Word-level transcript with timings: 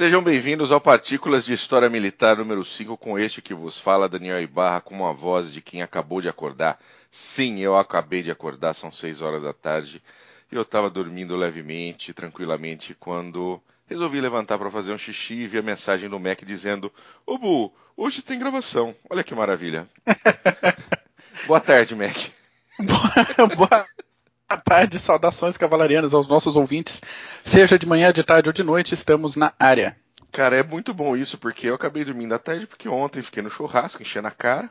Sejam 0.00 0.22
bem-vindos 0.22 0.72
ao 0.72 0.80
Partículas 0.80 1.44
de 1.44 1.52
História 1.52 1.90
Militar 1.90 2.38
número 2.38 2.64
5, 2.64 2.96
com 2.96 3.18
este 3.18 3.42
que 3.42 3.52
vos 3.52 3.78
fala, 3.78 4.08
Daniel 4.08 4.40
Ibarra, 4.40 4.80
com 4.80 4.94
uma 4.94 5.12
voz 5.12 5.52
de 5.52 5.60
quem 5.60 5.82
acabou 5.82 6.22
de 6.22 6.28
acordar. 6.30 6.80
Sim, 7.10 7.60
eu 7.60 7.76
acabei 7.76 8.22
de 8.22 8.30
acordar, 8.30 8.72
são 8.72 8.90
6 8.90 9.20
horas 9.20 9.42
da 9.42 9.52
tarde, 9.52 10.02
e 10.50 10.56
eu 10.56 10.62
estava 10.62 10.88
dormindo 10.88 11.36
levemente, 11.36 12.14
tranquilamente, 12.14 12.96
quando 12.98 13.60
resolvi 13.86 14.22
levantar 14.22 14.56
para 14.56 14.70
fazer 14.70 14.94
um 14.94 14.96
xixi 14.96 15.34
e 15.34 15.46
vi 15.46 15.58
a 15.58 15.62
mensagem 15.62 16.08
do 16.08 16.18
Mac 16.18 16.40
dizendo: 16.46 16.90
Ô 17.26 17.36
Bu, 17.36 17.70
hoje 17.94 18.22
tem 18.22 18.38
gravação. 18.38 18.96
Olha 19.10 19.22
que 19.22 19.34
maravilha. 19.34 19.86
Boa 21.46 21.60
tarde, 21.60 21.94
Mac. 21.94 22.16
Boa 23.54 23.86
tarde, 24.56 24.98
saudações 24.98 25.56
cavalarianas 25.56 26.14
aos 26.14 26.28
nossos 26.28 26.56
ouvintes. 26.56 27.00
Seja 27.44 27.78
de 27.78 27.86
manhã, 27.86 28.12
de 28.12 28.22
tarde 28.22 28.48
ou 28.48 28.52
de 28.52 28.62
noite, 28.62 28.94
estamos 28.94 29.36
na 29.36 29.52
área. 29.58 29.96
Cara, 30.32 30.56
é 30.56 30.62
muito 30.62 30.94
bom 30.94 31.16
isso, 31.16 31.38
porque 31.38 31.68
eu 31.68 31.74
acabei 31.74 32.04
dormindo 32.04 32.34
à 32.34 32.38
tarde, 32.38 32.66
porque 32.66 32.88
ontem 32.88 33.22
fiquei 33.22 33.42
no 33.42 33.50
churrasco, 33.50 34.02
enchendo 34.02 34.28
a 34.28 34.30
cara. 34.30 34.70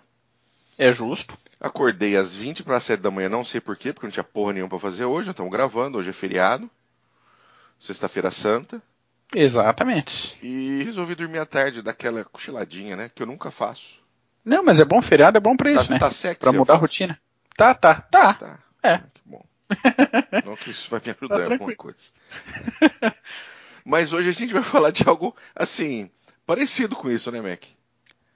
É 0.78 0.94
justo. 0.94 1.38
Acordei 1.60 2.16
às 2.16 2.34
20 2.34 2.64
para 2.64 2.80
7 2.80 3.02
da 3.02 3.12
manhã, 3.12 3.28
não 3.28 3.44
sei 3.44 3.60
porquê, 3.60 3.92
porque 3.92 4.08
não 4.08 4.12
tinha 4.12 4.24
porra 4.24 4.54
nenhuma 4.54 4.70
para 4.70 4.80
fazer 4.80 5.04
hoje, 5.04 5.30
estamos 5.30 5.52
gravando, 5.52 5.98
hoje 5.98 6.10
é 6.10 6.14
feriado. 6.14 6.70
Sexta-feira 7.78 8.32
Santa. 8.32 8.82
Exatamente. 9.36 10.38
E 10.42 10.84
resolvi 10.84 11.16
dormir 11.16 11.40
à 11.40 11.46
tarde, 11.46 11.82
daquela 11.82 12.24
cochiladinha, 12.24 12.96
né? 12.96 13.12
Que 13.14 13.22
eu 13.22 13.28
nunca 13.28 13.52
faço. 13.52 14.00
Não, 14.44 14.64
mas 14.64 14.80
é 14.80 14.86
bom, 14.86 15.02
feriado 15.02 15.38
é 15.38 15.42
bom 15.42 15.56
pra 15.56 15.72
isso, 15.72 15.88
tá, 15.88 15.94
né? 15.94 16.00
Tá 16.00 16.10
sexy, 16.10 16.40
pra 16.40 16.52
mudar 16.54 16.74
a 16.74 16.78
rotina. 16.78 17.20
Tá, 17.56 17.74
tá, 17.76 17.96
tá. 17.96 18.34
Tá. 18.34 18.60
É. 18.82 18.98
Que 18.98 19.22
bom. 19.26 19.44
Não 20.46 20.56
que 20.56 20.72
isso 20.72 20.90
vai 20.90 21.02
me 21.04 21.12
ajudar 21.12 21.38
Tá 21.38 21.42
em 21.48 21.52
alguma 21.54 21.76
coisa. 21.76 22.12
Mas 23.86 24.14
hoje 24.14 24.30
a 24.30 24.34
gente 24.34 24.54
vai 24.54 24.64
falar 24.64 24.92
de 24.92 25.08
algo, 25.08 25.36
assim, 25.56 26.10
parecido 26.46 26.96
com 26.96 27.10
isso, 27.10 27.32
né, 27.32 27.42
Mac? 27.42 27.64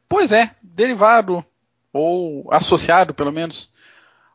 Pois 0.08 0.32
é, 0.32 0.56
derivado, 0.62 1.44
ou 1.92 2.52
associado 2.52 3.14
pelo 3.14 3.32
menos. 3.32 3.72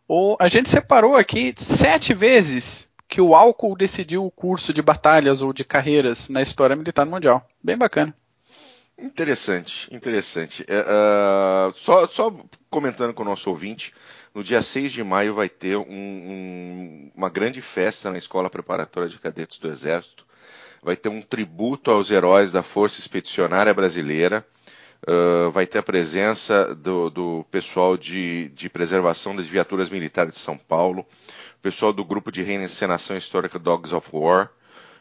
Ou 0.06 0.36
a 0.40 0.48
gente 0.48 0.68
separou 0.68 1.16
aqui 1.16 1.54
sete 1.56 2.14
vezes 2.14 2.88
que 3.08 3.20
o 3.20 3.34
álcool 3.34 3.76
decidiu 3.76 4.24
o 4.24 4.30
curso 4.30 4.72
de 4.72 4.82
batalhas 4.82 5.40
ou 5.40 5.52
de 5.52 5.64
carreiras 5.64 6.28
na 6.28 6.42
história 6.42 6.76
militar 6.76 7.06
mundial. 7.06 7.46
Bem 7.62 7.76
bacana. 7.76 8.14
Interessante, 8.98 9.88
interessante. 9.94 10.64
É, 10.66 10.80
uh, 10.80 11.72
só, 11.72 12.08
só, 12.08 12.34
comentando 12.68 13.14
com 13.14 13.22
o 13.22 13.26
nosso 13.26 13.48
ouvinte, 13.48 13.94
no 14.34 14.42
dia 14.42 14.60
6 14.60 14.90
de 14.90 15.04
maio 15.04 15.34
vai 15.34 15.48
ter 15.48 15.76
um, 15.76 15.84
um, 15.88 17.12
uma 17.14 17.30
grande 17.30 17.62
festa 17.62 18.10
na 18.10 18.18
Escola 18.18 18.50
Preparatória 18.50 19.08
de 19.08 19.16
Cadetes 19.16 19.58
do 19.58 19.68
Exército. 19.70 20.26
Vai 20.82 20.96
ter 20.96 21.08
um 21.08 21.22
tributo 21.22 21.92
aos 21.92 22.10
heróis 22.10 22.50
da 22.50 22.64
Força 22.64 22.98
Expedicionária 22.98 23.72
Brasileira. 23.72 24.44
Uh, 25.08 25.48
vai 25.52 25.64
ter 25.64 25.78
a 25.78 25.82
presença 25.82 26.74
do, 26.74 27.08
do 27.08 27.46
pessoal 27.52 27.96
de, 27.96 28.48
de, 28.48 28.68
preservação 28.68 29.34
das 29.34 29.46
viaturas 29.46 29.88
militares 29.90 30.32
de 30.32 30.40
São 30.40 30.58
Paulo, 30.58 31.06
pessoal 31.62 31.92
do 31.92 32.04
grupo 32.04 32.32
de 32.32 32.42
reencenação 32.42 33.16
histórica 33.16 33.60
Dogs 33.60 33.94
of 33.94 34.10
War, 34.12 34.50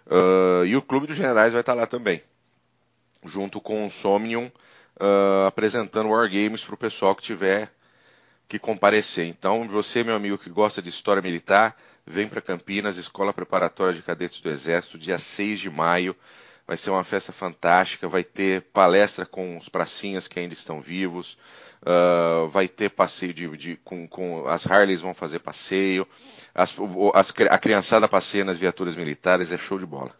uh, 0.06 0.64
e 0.67 0.76
o 0.76 0.84
Clube 0.84 1.08
dos 1.08 1.16
Generais 1.16 1.52
vai 1.52 1.61
estar 1.61 1.73
lá 1.73 1.88
também 1.88 2.22
junto 3.28 3.59
com 3.59 3.86
o 3.86 3.92
Somnium, 3.92 4.52
uh, 5.00 5.45
apresentando 5.47 6.09
Wargames 6.09 6.64
para 6.64 6.75
o 6.75 6.78
pessoal 6.78 7.16
que 7.16 7.23
tiver 7.23 7.72
que 8.47 8.58
comparecer. 8.58 9.28
Então, 9.28 9.67
você, 9.67 10.03
meu 10.03 10.16
amigo 10.16 10.38
que 10.38 10.50
gosta 10.50 10.81
de 10.81 10.89
história 10.89 11.22
militar, 11.22 11.75
vem 12.05 12.28
para 12.28 12.42
Campinas, 12.42 12.98
Escola 12.98 13.33
Preparatória 13.33 13.94
de 13.94 14.02
Cadetes 14.02 14.39
do 14.39 14.50
Exército, 14.50 14.98
dia 14.98 15.17
6 15.17 15.59
de 15.59 15.70
maio. 15.70 16.16
Vai 16.66 16.78
ser 16.78 16.89
uma 16.89 17.03
festa 17.03 17.31
fantástica, 17.31 18.09
vai 18.09 18.23
ter 18.25 18.61
palestra 18.73 19.25
com 19.25 19.58
os 19.58 19.70
pracinhas 19.70 20.28
que 20.28 20.38
ainda 20.38 20.53
estão 20.53 20.81
vivos, 20.81 21.38
uh, 21.81 22.50
vai 22.50 22.67
ter 22.67 22.89
passeio 22.89 23.33
de, 23.33 23.48
de 23.55 23.75
com, 23.86 24.05
com, 24.05 24.45
as 24.48 24.67
Harleys 24.67 24.99
vão 24.99 25.14
fazer 25.14 25.39
passeio, 25.39 26.05
as, 26.54 26.76
as, 27.14 27.33
a 27.49 27.58
criançada 27.58 28.05
passeia 28.05 28.43
nas 28.43 28.58
viaturas 28.58 28.98
militares, 28.98 29.54
é 29.54 29.58
show 29.58 29.80
de 29.80 29.86
bola. 29.86 30.14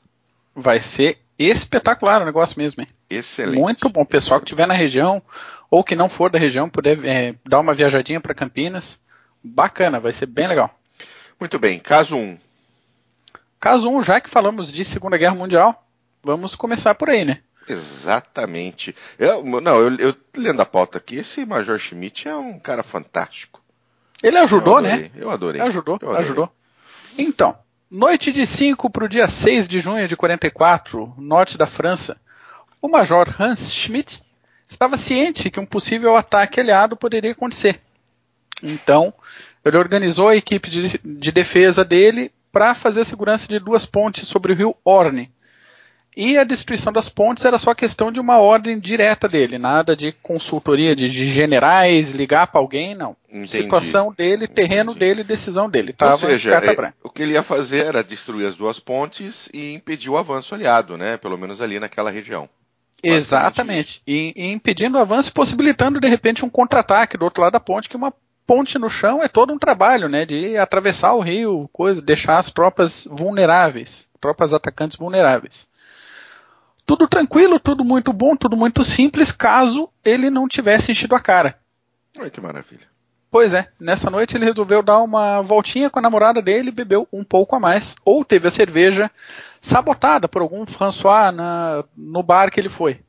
Vai 0.60 0.82
ser 0.82 1.20
espetacular 1.38 2.20
o 2.20 2.26
negócio 2.26 2.58
mesmo, 2.58 2.82
hein? 2.82 2.88
Excelente. 3.08 3.60
Muito 3.60 3.90
bom. 3.90 4.02
O 4.02 4.06
pessoal 4.06 4.40
que 4.40 4.46
estiver 4.46 4.66
na 4.66 4.74
região 4.74 5.22
ou 5.70 5.84
que 5.84 5.96
não 5.96 6.10
for 6.10 6.32
da 6.32 6.40
região 6.40 6.68
puder 6.68 7.06
é, 7.06 7.36
dar 7.46 7.60
uma 7.60 7.76
viajadinha 7.76 8.20
para 8.20 8.34
Campinas, 8.34 9.00
bacana, 9.44 10.00
vai 10.00 10.14
ser 10.14 10.26
bem 10.26 10.48
legal. 10.48 10.74
Muito 11.40 11.60
bem, 11.60 11.78
caso 11.78 12.16
1. 12.16 12.20
Um. 12.20 12.38
Caso 13.60 13.88
1, 13.88 13.98
um, 13.98 14.04
já 14.04 14.20
que 14.20 14.30
falamos 14.32 14.72
de 14.72 14.84
Segunda 14.84 15.18
Guerra 15.18 15.36
Mundial, 15.36 15.86
vamos 16.24 16.56
começar 16.56 16.96
por 16.96 17.10
aí, 17.10 17.24
né? 17.24 17.40
Exatamente. 17.70 18.96
Eu, 19.20 19.44
não, 19.44 19.80
eu, 19.80 19.96
eu 19.98 20.16
lendo 20.36 20.62
a 20.62 20.66
pauta 20.66 20.98
aqui, 20.98 21.18
esse 21.18 21.46
Major 21.46 21.78
Schmidt 21.78 22.28
é 22.28 22.36
um 22.36 22.58
cara 22.58 22.82
fantástico. 22.82 23.62
Ele 24.24 24.38
ajudou, 24.40 24.78
eu 24.78 24.82
né? 24.82 25.12
Eu 25.16 25.30
adorei. 25.30 25.62
Ajudou, 25.62 26.00
eu 26.02 26.10
adorei. 26.10 26.26
ajudou. 26.26 26.52
Então, 27.18 27.58
Noite 27.90 28.34
de 28.34 28.46
5 28.46 28.90
para 28.90 29.06
o 29.06 29.08
dia 29.08 29.30
6 29.30 29.66
de 29.66 29.80
junho 29.80 30.10
de 30.10 30.16
44, 30.18 31.14
norte 31.18 31.58
da 31.58 31.66
França, 31.66 32.18
o 32.82 32.90
Major 32.90 33.34
Hans 33.40 33.72
Schmidt 33.72 34.22
estava 34.68 34.98
ciente 34.98 35.50
que 35.50 35.58
um 35.58 35.66
possível 35.66 36.18
ataque 36.18 36.60
aliado 36.60 36.98
poderia 36.98 37.32
acontecer. 37.32 37.80
Então, 38.62 39.14
ele 39.64 39.78
organizou 39.78 40.28
a 40.28 40.36
equipe 40.36 40.70
de, 40.70 41.00
de 41.02 41.32
defesa 41.32 41.86
dele 41.86 42.30
para 42.52 42.76
fazer 42.76 43.02
a 43.02 43.06
segurança 43.06 43.48
de 43.48 43.58
duas 43.58 43.86
pontes 43.86 44.28
sobre 44.28 44.52
o 44.52 44.56
rio 44.56 44.76
Orne. 44.84 45.32
E 46.20 46.36
a 46.36 46.44
destruição 46.44 46.92
das 46.92 47.08
pontes 47.08 47.46
era 47.46 47.60
só 47.60 47.76
questão 47.76 48.12
de 48.12 48.20
uma 48.20 48.40
ordem 48.40 48.80
direta 48.80 49.30
dele, 49.30 49.60
nada 49.60 49.96
de 49.96 50.12
consultoria 50.12 50.96
de, 50.96 51.08
de 51.08 51.30
generais, 51.30 52.12
ligar 52.12 52.48
para 52.48 52.60
alguém, 52.60 52.96
não. 52.96 53.16
Entendi. 53.30 53.50
Situação 53.50 54.12
dele, 54.12 54.48
terreno 54.48 54.94
Entendi. 54.94 55.00
dele, 55.00 55.24
decisão 55.24 55.70
dele. 55.70 55.94
Tava 55.94 56.14
Ou 56.14 56.18
seja, 56.18 56.56
é, 56.56 56.94
o 57.04 57.10
que 57.12 57.22
ele 57.22 57.34
ia 57.34 57.44
fazer 57.44 57.86
era 57.86 58.04
destruir 58.04 58.48
as 58.48 58.56
duas 58.56 58.80
pontes 58.80 59.48
e 59.54 59.76
impedir 59.76 60.10
o 60.10 60.18
avanço 60.18 60.56
aliado, 60.56 60.98
né? 60.98 61.18
Pelo 61.18 61.38
menos 61.38 61.62
ali 61.62 61.80
naquela 61.80 62.10
região. 62.10 62.50
Exatamente. 63.04 64.02
E, 64.08 64.34
e 64.36 64.52
impedindo 64.52 64.98
o 64.98 65.02
avanço, 65.02 65.32
possibilitando 65.32 66.00
de 66.00 66.08
repente 66.08 66.44
um 66.44 66.50
contra-ataque 66.50 67.16
do 67.16 67.26
outro 67.26 67.44
lado 67.44 67.54
da 67.54 67.60
ponte, 67.60 67.88
que 67.88 67.96
uma 67.96 68.12
ponte 68.48 68.80
no 68.80 68.90
chão 68.90 69.22
é 69.22 69.28
todo 69.28 69.54
um 69.54 69.60
trabalho, 69.60 70.10
né? 70.10 70.26
De 70.26 70.58
atravessar 70.58 71.14
o 71.14 71.22
rio, 71.22 71.70
coisa, 71.72 72.02
deixar 72.02 72.40
as 72.40 72.52
tropas 72.52 73.08
vulneráveis, 73.08 74.10
tropas 74.20 74.52
atacantes 74.52 74.98
vulneráveis. 74.98 75.68
Tudo 76.88 77.06
tranquilo, 77.06 77.60
tudo 77.60 77.84
muito 77.84 78.14
bom, 78.14 78.34
tudo 78.38 78.56
muito 78.56 78.86
simples, 78.86 79.30
caso 79.30 79.90
ele 80.06 80.30
não 80.30 80.48
tivesse 80.48 80.90
enchido 80.90 81.16
a 81.16 81.20
cara. 81.20 81.60
Olha 82.18 82.30
que 82.30 82.40
maravilha. 82.40 82.88
Pois 83.30 83.54
é, 83.54 83.68
nessa 83.78 84.10
noite 84.10 84.38
ele 84.38 84.46
resolveu 84.46 84.82
dar 84.82 85.00
uma 85.00 85.42
voltinha 85.42 85.90
com 85.90 86.00
a 86.00 86.02
namorada 86.02 86.42
dele 86.42 86.70
e 86.70 86.72
bebeu 86.72 87.06
um 87.12 87.26
pouco 87.26 87.58
a 87.58 87.60
mais, 87.60 87.94
ou 88.06 88.24
teve 88.24 88.48
a 88.48 88.52
cerveja 88.52 89.12
sabotada 89.60 90.30
por 90.30 90.42
algum 90.42 90.66
François 90.66 91.34
na, 91.34 91.84
no 91.96 92.24
bar 92.24 92.50
que 92.50 92.58
ele 92.58 92.70
foi. 92.70 93.02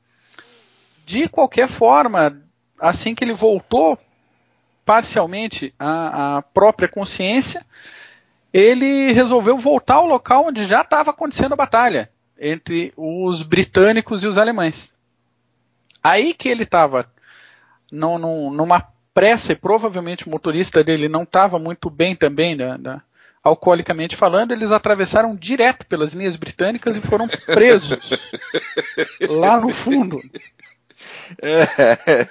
De 1.07 1.29
qualquer 1.29 1.69
forma, 1.69 2.37
assim 2.81 3.15
que 3.15 3.23
ele 3.23 3.33
voltou 3.33 3.97
parcialmente 4.85 5.73
à, 5.79 6.39
à 6.39 6.43
própria 6.43 6.89
consciência, 6.89 7.65
ele 8.53 9.13
resolveu 9.13 9.57
voltar 9.57 9.95
ao 9.95 10.07
local 10.07 10.47
onde 10.49 10.67
já 10.67 10.81
estava 10.81 11.11
acontecendo 11.11 11.53
a 11.53 11.57
batalha 11.57 12.11
entre 12.39 12.93
os 12.97 13.43
britânicos 13.43 14.23
e 14.23 14.29
os 14.29 14.39
alemães. 14.39 14.95
Aí 16.03 16.33
que 16.33 16.49
ele 16.49 16.63
estava 16.63 17.11
numa 17.91 18.87
pressa 19.13 19.53
e 19.53 19.57
provavelmente 19.57 20.27
o 20.27 20.31
motorista 20.31 20.85
dele 20.85 21.09
não 21.09 21.25
estava 21.25 21.59
muito 21.59 21.91
bem 21.91 22.15
também, 22.15 22.55
né, 22.55 22.79
né, 22.79 23.01
alcoolicamente 23.43 24.15
falando, 24.15 24.53
eles 24.53 24.71
atravessaram 24.71 25.35
direto 25.35 25.87
pelas 25.87 26.13
linhas 26.13 26.37
britânicas 26.37 26.97
e 26.97 27.01
foram 27.01 27.27
presos 27.47 28.31
lá 29.29 29.61
no 29.61 29.71
fundo. 29.71 30.21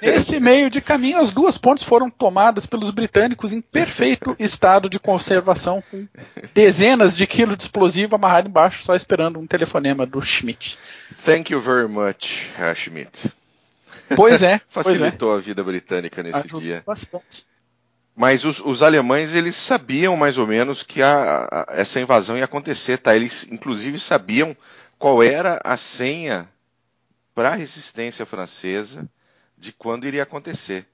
Nesse 0.02 0.40
meio 0.40 0.70
de 0.70 0.82
caminho, 0.82 1.20
as 1.20 1.32
duas 1.32 1.58
pontes 1.58 1.84
foram 1.84 2.10
tomadas 2.10 2.66
pelos 2.66 2.90
britânicos 2.90 3.54
em 3.54 3.62
perfeito 3.62 4.36
estado 4.40 4.90
de 4.90 5.00
conservação, 5.00 5.84
com 5.90 6.08
dezenas 6.54 7.16
de 7.16 7.26
quilos 7.26 7.58
de 7.58 7.64
explosivo 7.64 8.16
amarrado 8.16 8.50
embaixo, 8.50 8.84
só 8.84 8.96
esperando 8.96 9.40
um 9.40 9.48
telefonema 9.48 10.06
do 10.06 10.22
Schmidt. 10.22 10.78
Thank 11.24 11.52
you 11.52 11.62
very 11.62 11.88
much, 11.88 12.48
Schmidt. 12.76 13.32
Pois 14.16 14.42
é. 14.42 14.62
Facilitou 14.70 15.30
pois 15.30 15.40
a 15.40 15.46
vida 15.46 15.64
britânica 15.64 16.24
nesse 16.24 16.48
dia. 16.60 16.84
Bastante. 16.86 17.46
Mas 18.16 18.44
os, 18.46 18.60
os, 18.60 18.82
alemães 18.82 19.36
eles 19.36 19.56
sabiam 19.56 20.18
mais 20.18 20.40
ou 20.40 20.48
menos 20.48 20.82
que 20.82 21.04
a, 21.04 21.48
a, 21.52 21.66
essa 21.70 22.00
invasão 22.00 22.36
ia 22.36 22.46
acontecer, 22.46 22.98
tá? 22.98 23.16
Eles 23.16 23.48
inclusive 23.52 24.00
sabiam 24.00 24.58
qual 24.98 25.22
era 25.22 25.60
a 25.64 25.78
senha 25.78 26.50
para 27.38 27.50
a 27.50 27.56
resistência 27.56 28.26
francesa 28.26 29.08
de 29.56 29.72
quando 29.72 30.08
iria 30.08 30.24
acontecer. 30.24 30.88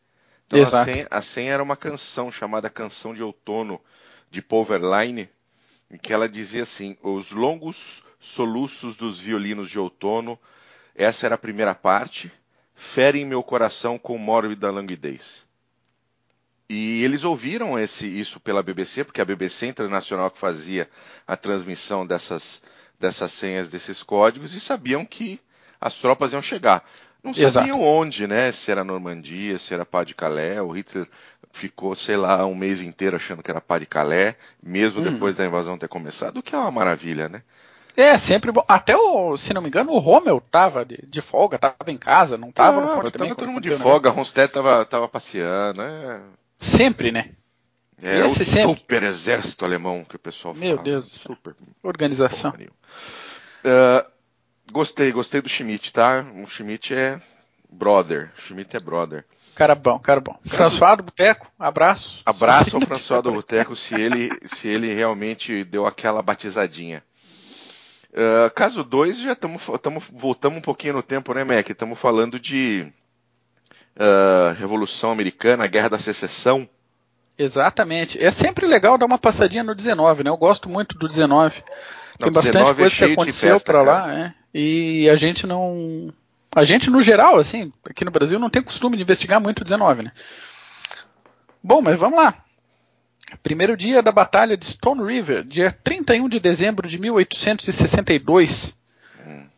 Então 0.45 0.61
a 0.61 0.83
senha, 0.83 1.07
a 1.09 1.21
senha, 1.21 1.53
era 1.53 1.63
uma 1.63 1.77
canção 1.77 2.29
chamada 2.29 2.69
Canção 2.69 3.13
de 3.13 3.23
Outono 3.23 3.79
de 4.29 4.41
Paul 4.41 4.65
Verlaine, 4.65 5.29
em 5.89 5.97
que 5.97 6.11
ela 6.11 6.27
dizia 6.27 6.63
assim: 6.63 6.97
os 7.01 7.31
longos 7.31 8.03
soluços 8.19 8.97
dos 8.97 9.21
violinos 9.21 9.69
de 9.69 9.79
outono 9.79 10.37
essa 10.93 11.25
era 11.25 11.35
a 11.35 11.37
primeira 11.37 11.73
parte, 11.73 12.29
ferem 12.75 13.23
meu 13.23 13.41
coração 13.41 13.97
com 13.97 14.17
mórbida 14.17 14.69
languidez. 14.69 15.47
E 16.67 17.05
eles 17.05 17.23
ouviram 17.23 17.79
esse, 17.79 18.05
isso 18.05 18.37
pela 18.41 18.61
BBC, 18.61 19.05
porque 19.05 19.21
a 19.21 19.25
BBC 19.25 19.67
Internacional 19.67 20.29
que 20.29 20.39
fazia 20.39 20.89
a 21.25 21.37
transmissão 21.37 22.05
dessas, 22.05 22.61
dessas 22.99 23.31
senhas, 23.31 23.69
desses 23.69 24.03
códigos, 24.03 24.53
e 24.53 24.59
sabiam 24.59 25.05
que 25.05 25.39
as 25.83 25.95
tropas 25.95 26.31
iam 26.31 26.41
chegar. 26.41 26.83
Não 27.21 27.33
sabiam 27.33 27.77
Exato. 27.77 27.81
onde, 27.81 28.27
né? 28.27 28.51
Se 28.51 28.71
era 28.71 28.83
Normandia, 28.83 29.57
se 29.57 29.73
era 29.73 29.85
Pá 29.85 30.03
de 30.03 30.15
Calais. 30.15 30.59
O 30.59 30.71
Hitler 30.71 31.07
ficou, 31.51 31.95
sei 31.95 32.17
lá, 32.17 32.45
um 32.45 32.55
mês 32.55 32.81
inteiro 32.81 33.17
achando 33.17 33.43
que 33.43 33.51
era 33.51 33.61
Pá 33.61 33.77
de 33.77 33.85
Calais, 33.85 34.35
mesmo 34.61 35.01
hum. 35.01 35.03
depois 35.03 35.35
da 35.35 35.45
invasão 35.45 35.77
ter 35.77 35.87
começado, 35.87 36.37
o 36.37 36.43
que 36.43 36.55
é 36.55 36.57
uma 36.57 36.71
maravilha, 36.71 37.29
né? 37.29 37.43
É, 37.95 38.17
sempre 38.17 38.51
bom. 38.51 38.63
Até 38.67 38.97
o, 38.97 39.37
se 39.37 39.53
não 39.53 39.61
me 39.61 39.67
engano, 39.67 39.91
o 39.91 39.99
Rommel 39.99 40.41
tava 40.41 40.83
de, 40.83 40.97
de 41.05 41.21
folga, 41.21 41.59
tava 41.59 41.75
em 41.89 41.97
casa, 41.97 42.37
não 42.37 42.51
tava 42.51 42.79
ah, 42.79 42.81
no 42.81 42.95
forte 42.95 43.17
Tava 43.17 43.35
todo 43.35 43.51
mundo 43.51 43.61
de 43.61 43.75
folga, 43.77 44.09
a 44.09 44.11
Ronstedt 44.11 44.51
tava, 44.51 44.83
tava 44.83 45.07
passeando, 45.07 45.81
é. 45.81 46.21
Sempre, 46.59 47.11
né? 47.11 47.29
É, 48.01 48.19
é 48.19 48.25
o 48.25 48.29
sempre. 48.31 48.63
super 48.63 49.03
exército 49.03 49.63
alemão 49.63 50.03
que 50.03 50.15
o 50.15 50.19
pessoal 50.19 50.55
Meu 50.55 50.77
fala. 50.77 50.83
Meu 50.83 50.83
Deus. 50.83 51.05
Super. 51.05 51.55
Organização. 51.83 52.51
Uh, 52.51 54.12
gostei, 54.71 55.11
gostei 55.11 55.41
do 55.41 55.49
Schmidt, 55.49 55.91
tá? 55.91 56.25
O 56.43 56.47
Schmidt 56.47 56.93
é 56.93 57.19
brother. 57.69 58.31
O 58.37 58.41
Schmidt 58.41 58.75
é 58.75 58.79
brother. 58.79 59.25
Cara 59.55 59.75
bom, 59.75 59.99
cara 59.99 60.19
bom. 60.19 60.37
François 60.45 60.97
do 60.97 61.03
Boteco, 61.03 61.47
abraço. 61.59 62.21
Abraço 62.25 62.75
ao 62.75 62.81
François 62.81 63.21
do 63.21 63.31
Boteco 63.31 63.75
se 63.75 63.93
ele, 63.93 64.31
se 64.45 64.67
ele 64.67 64.91
realmente 64.93 65.63
deu 65.63 65.85
aquela 65.85 66.21
batizadinha. 66.23 67.03
Uh, 68.11 68.49
caso 68.55 68.83
2, 68.83 69.19
já 69.19 69.33
estamos 69.33 69.61
voltamos 70.11 70.57
um 70.57 70.61
pouquinho 70.61 70.93
no 70.93 71.03
tempo, 71.03 71.33
né, 71.33 71.43
Mac? 71.43 71.69
Estamos 71.69 71.99
falando 71.99 72.39
de 72.39 72.91
uh, 73.95 74.53
Revolução 74.57 75.11
Americana, 75.11 75.67
Guerra 75.67 75.89
da 75.89 75.99
Secessão. 75.99 76.67
Exatamente. 77.37 78.23
É 78.23 78.31
sempre 78.31 78.67
legal 78.67 78.97
dar 78.97 79.05
uma 79.05 79.17
passadinha 79.17 79.63
no 79.63 79.75
19, 79.75 80.23
né? 80.23 80.29
Eu 80.29 80.37
gosto 80.37 80.69
muito 80.69 80.97
do 80.97 81.07
19. 81.07 81.63
Tem 82.17 82.31
bastante 82.31 82.57
é 82.57 82.73
coisa 82.75 82.95
é 82.95 83.07
que 83.07 83.13
aconteceu 83.13 83.59
para 83.59 83.81
lá, 83.81 84.13
é. 84.13 84.33
E 84.53 85.09
a 85.09 85.15
gente 85.15 85.47
não. 85.47 86.13
A 86.55 86.63
gente, 86.63 86.89
no 86.89 87.01
geral, 87.01 87.37
assim, 87.37 87.73
aqui 87.83 88.05
no 88.05 88.11
Brasil, 88.11 88.37
não 88.37 88.49
tem 88.49 88.61
costume 88.61 88.95
de 88.95 89.03
investigar 89.03 89.41
muito 89.41 89.61
o 89.61 89.63
19, 89.63 90.03
né? 90.03 90.11
Bom, 91.63 91.81
mas 91.81 91.97
vamos 91.97 92.19
lá. 92.19 92.43
Primeiro 93.41 93.75
dia 93.75 94.03
da 94.03 94.11
Batalha 94.11 94.55
de 94.55 94.65
Stone 94.65 95.03
River, 95.03 95.43
dia 95.43 95.71
31 95.83 96.29
de 96.29 96.39
dezembro 96.39 96.87
de 96.87 96.99
1862 96.99 98.75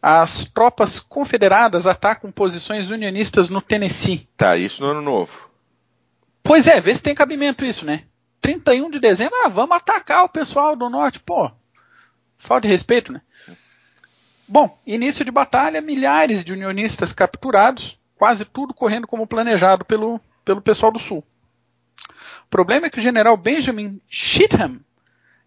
as 0.07 0.45
tropas 0.45 1.00
confederadas 1.00 1.88
atacam 1.88 2.31
posições 2.31 2.92
unionistas 2.92 3.50
no 3.50 3.59
Tennessee. 3.59 4.30
Tá, 4.38 4.56
isso 4.56 4.83
no 4.83 4.89
ano 4.89 5.01
novo. 5.01 5.50
Pois 6.44 6.68
é, 6.68 6.80
vê 6.80 6.94
se 6.94 7.01
tem 7.01 7.15
cabimento 7.15 7.65
isso, 7.65 7.83
né? 7.83 8.03
31 8.39 8.92
de 8.92 9.00
dezembro, 9.00 9.33
ah, 9.44 9.50
vamos 9.50 9.75
atacar 9.75 10.24
o 10.24 10.30
pessoal 10.30 10.75
do 10.75 10.92
norte, 10.92 11.19
pô. 11.19 11.50
Falta 12.38 12.68
de 12.68 12.71
respeito, 12.71 13.12
né? 13.12 13.19
Bom, 14.47 14.77
início 14.86 15.25
de 15.25 15.31
batalha, 15.31 15.81
milhares 15.81 16.45
de 16.45 16.53
unionistas 16.53 17.12
capturados, 17.12 18.00
quase 18.15 18.45
tudo 18.45 18.74
correndo 18.74 19.07
como 19.07 19.27
planejado 19.27 19.83
pelo, 19.83 20.19
pelo 20.44 20.62
pessoal 20.62 20.92
do 20.92 21.00
sul. 21.00 21.24
O 22.45 22.50
problema 22.50 22.88
é 22.88 22.89
que 22.89 23.00
o 23.00 23.03
general 23.03 23.36
Benjamin 23.36 24.00
Cheatham 24.07 24.80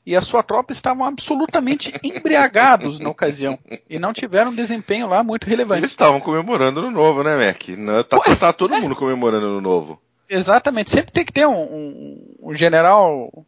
e 0.05 0.17
a 0.17 0.23
sua 0.23 0.43
tropa 0.43 0.73
estavam 0.73 1.05
absolutamente 1.05 1.93
embriagados 2.03 2.99
na 2.99 3.11
ocasião 3.11 3.59
e 3.89 3.99
não 3.99 4.13
tiveram 4.13 4.51
um 4.51 4.55
desempenho 4.55 5.07
lá 5.07 5.23
muito 5.23 5.47
relevante. 5.47 5.81
Eles 5.81 5.91
estavam 5.91 6.21
comemorando 6.21 6.83
no 6.83 6.91
novo, 6.91 7.23
né, 7.23 7.37
Mac? 7.37 7.63
Tá, 8.09 8.37
tá 8.37 8.53
todo 8.53 8.75
é. 8.75 8.81
mundo 8.81 8.97
comemorando 8.97 9.47
no 9.47 9.61
novo. 9.61 10.01
Exatamente, 10.29 10.91
sempre 10.91 11.13
tem 11.13 11.25
que 11.25 11.33
ter 11.33 11.47
um, 11.47 11.63
um, 11.63 12.37
um 12.43 12.55
general, 12.55 13.47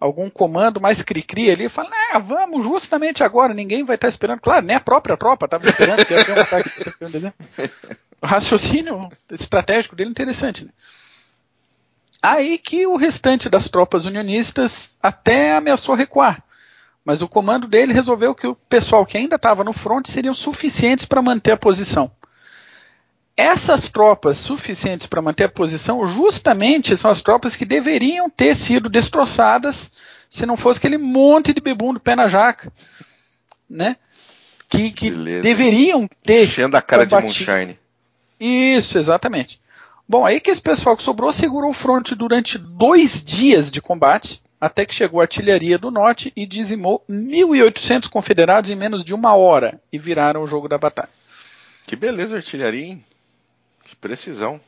algum 0.00 0.30
comando 0.30 0.80
mais 0.80 1.02
cri-cri 1.02 1.50
ali, 1.50 1.68
fala, 1.68 1.90
né, 1.90 2.18
vamos 2.24 2.64
justamente 2.64 3.24
agora, 3.24 3.52
ninguém 3.52 3.84
vai 3.84 3.96
estar 3.96 4.06
tá 4.06 4.10
esperando. 4.10 4.40
Claro, 4.40 4.64
nem 4.64 4.76
a 4.76 4.80
própria 4.80 5.16
tropa 5.16 5.46
estava 5.46 5.66
esperando 5.66 6.04
que 6.04 6.14
ia 6.14 6.24
ter 6.24 6.36
um 6.36 6.40
ataque. 6.40 6.70
O 8.20 8.26
raciocínio 8.26 9.08
estratégico 9.30 9.94
dele 9.94 10.08
é 10.08 10.12
interessante, 10.12 10.64
né? 10.64 10.70
Aí 12.20 12.58
que 12.58 12.84
o 12.84 12.96
restante 12.96 13.48
das 13.48 13.68
tropas 13.68 14.04
unionistas 14.04 14.96
até 15.00 15.56
ameaçou 15.56 15.94
recuar. 15.94 16.42
Mas 17.04 17.22
o 17.22 17.28
comando 17.28 17.66
dele 17.66 17.92
resolveu 17.92 18.34
que 18.34 18.46
o 18.46 18.54
pessoal 18.54 19.06
que 19.06 19.16
ainda 19.16 19.36
estava 19.36 19.62
no 19.62 19.72
fronte 19.72 20.10
seriam 20.10 20.34
suficientes 20.34 21.04
para 21.04 21.22
manter 21.22 21.52
a 21.52 21.56
posição. 21.56 22.10
Essas 23.38 23.88
tropas 23.88 24.36
suficientes 24.36 25.06
para 25.06 25.22
manter 25.22 25.44
a 25.44 25.48
posição 25.48 26.04
justamente 26.08 26.96
são 26.96 27.08
as 27.08 27.22
tropas 27.22 27.54
que 27.54 27.64
deveriam 27.64 28.28
ter 28.28 28.56
sido 28.56 28.88
destroçadas 28.88 29.92
se 30.28 30.44
não 30.44 30.56
fosse 30.56 30.78
aquele 30.78 30.98
monte 30.98 31.54
de 31.54 31.60
bebum 31.60 31.94
do 31.94 32.00
pé 32.00 32.16
na 32.16 32.26
jaca, 32.26 32.72
né? 33.70 33.96
Que, 34.68 34.90
que 34.90 35.10
deveriam 35.40 36.10
ter. 36.24 36.46
Enchendo 36.46 36.76
a 36.76 36.82
cara 36.82 37.04
combatido. 37.04 37.32
de 37.32 37.46
moonshine. 37.46 37.78
Isso, 38.40 38.98
exatamente. 38.98 39.60
Bom, 40.08 40.26
aí 40.26 40.40
que 40.40 40.50
esse 40.50 40.60
pessoal 40.60 40.96
que 40.96 41.02
sobrou 41.04 41.32
segurou 41.32 41.70
o 41.70 41.74
fronte 41.74 42.16
durante 42.16 42.58
dois 42.58 43.22
dias 43.22 43.70
de 43.70 43.80
combate, 43.80 44.42
até 44.60 44.84
que 44.84 44.92
chegou 44.92 45.20
a 45.20 45.22
artilharia 45.22 45.78
do 45.78 45.92
norte 45.92 46.32
e 46.34 46.44
dizimou 46.44 47.04
1.800 47.08 48.08
confederados 48.08 48.68
em 48.68 48.74
menos 48.74 49.04
de 49.04 49.14
uma 49.14 49.36
hora 49.36 49.80
e 49.92 49.98
viraram 49.98 50.42
o 50.42 50.46
jogo 50.48 50.68
da 50.68 50.76
batalha. 50.76 51.08
Que 51.86 51.94
beleza 51.94 52.34
a 52.34 52.38
artilharia, 52.38 52.84
hein? 52.84 53.04
Precisão. 54.00 54.60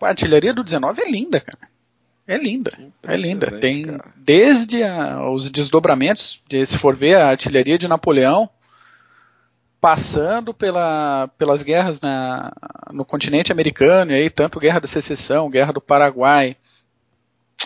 A 0.00 0.08
artilharia 0.08 0.52
do 0.52 0.62
19 0.62 1.02
é 1.02 1.10
linda, 1.10 1.40
cara. 1.40 1.68
É 2.26 2.36
linda. 2.36 2.72
É 3.06 3.16
linda. 3.16 3.60
Tem 3.60 3.86
cara. 3.86 4.12
desde 4.16 4.82
a, 4.82 5.30
os 5.30 5.50
desdobramentos, 5.50 6.42
de, 6.48 6.66
se 6.66 6.76
for 6.76 6.96
ver 6.96 7.16
a 7.16 7.28
artilharia 7.28 7.78
de 7.78 7.86
Napoleão, 7.86 8.50
passando 9.80 10.52
pela, 10.52 11.28
pelas 11.38 11.62
guerras 11.62 12.00
na, 12.00 12.52
no 12.92 13.04
continente 13.04 13.52
americano, 13.52 14.10
e 14.10 14.16
aí 14.16 14.28
tanto 14.28 14.58
Guerra 14.58 14.80
da 14.80 14.88
Secessão, 14.88 15.48
Guerra 15.48 15.72
do 15.72 15.80
Paraguai, 15.80 16.56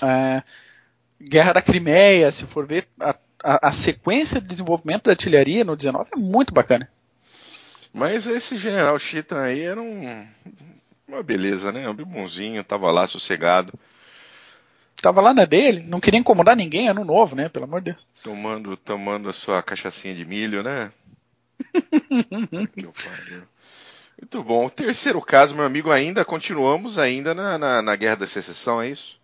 é, 0.03 0.43
Guerra 1.21 1.55
da 1.55 1.63
Crimeia, 1.63 2.31
se 2.31 2.45
for 2.45 2.67
ver, 2.67 2.87
a, 3.01 3.15
a, 3.43 3.69
a, 3.69 3.73
sequência 3.73 4.41
de 4.41 4.47
desenvolvimento 4.47 5.05
da 5.05 5.13
artilharia 5.13 5.65
no 5.65 5.75
19 5.75 6.11
é 6.13 6.17
muito 6.19 6.53
bacana. 6.53 6.89
Mas 7.93 8.27
esse 8.27 8.59
general 8.59 8.99
Chitan 8.99 9.41
aí 9.41 9.63
era 9.63 9.81
um, 9.81 10.27
uma 11.11 11.23
beleza, 11.23 11.71
né? 11.73 11.89
Um 11.89 11.95
bonzinho, 11.95 12.63
tava 12.65 12.91
lá 12.91 13.07
sossegado. 13.07 13.73
Tava 15.01 15.21
lá 15.21 15.33
na 15.33 15.45
dele, 15.45 15.83
não 15.87 16.01
queria 16.01 16.21
incomodar 16.21 16.55
ninguém, 16.55 16.89
ano 16.89 17.05
novo, 17.05 17.35
né? 17.35 17.49
Pelo 17.49 17.65
amor 17.65 17.81
de 17.81 17.93
Deus. 17.93 18.07
Tomando, 18.23 18.77
tomando 18.77 19.29
a 19.29 19.33
sua 19.33 19.63
cachaçinha 19.63 20.15
de 20.15 20.25
milho, 20.25 20.63
né? 20.63 20.93
Muito 24.21 24.43
bom. 24.43 24.67
O 24.67 24.71
terceiro 24.71 25.21
caso, 25.23 25.55
meu 25.55 25.65
amigo, 25.65 25.91
ainda 25.91 26.25
continuamos 26.25 26.99
ainda 26.99 27.35
na, 27.35 27.57
na, 27.57 27.81
na 27.81 27.97
Guerra 27.97 28.17
da 28.17 28.27
Secessão, 28.27 28.83
é 28.83 28.89
isso? 28.89 29.19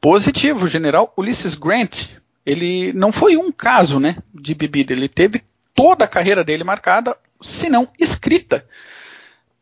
Positivo, 0.00 0.64
o 0.64 0.68
general 0.68 1.12
Ulysses 1.16 1.54
Grant, 1.54 2.08
ele 2.44 2.92
não 2.92 3.12
foi 3.12 3.36
um 3.36 3.52
caso, 3.52 4.00
né, 4.00 4.16
de 4.34 4.54
bebida, 4.54 4.92
ele 4.92 5.08
teve 5.08 5.44
toda 5.74 6.04
a 6.04 6.08
carreira 6.08 6.42
dele 6.42 6.64
marcada, 6.64 7.16
se 7.40 7.68
não 7.68 7.88
escrita, 7.98 8.66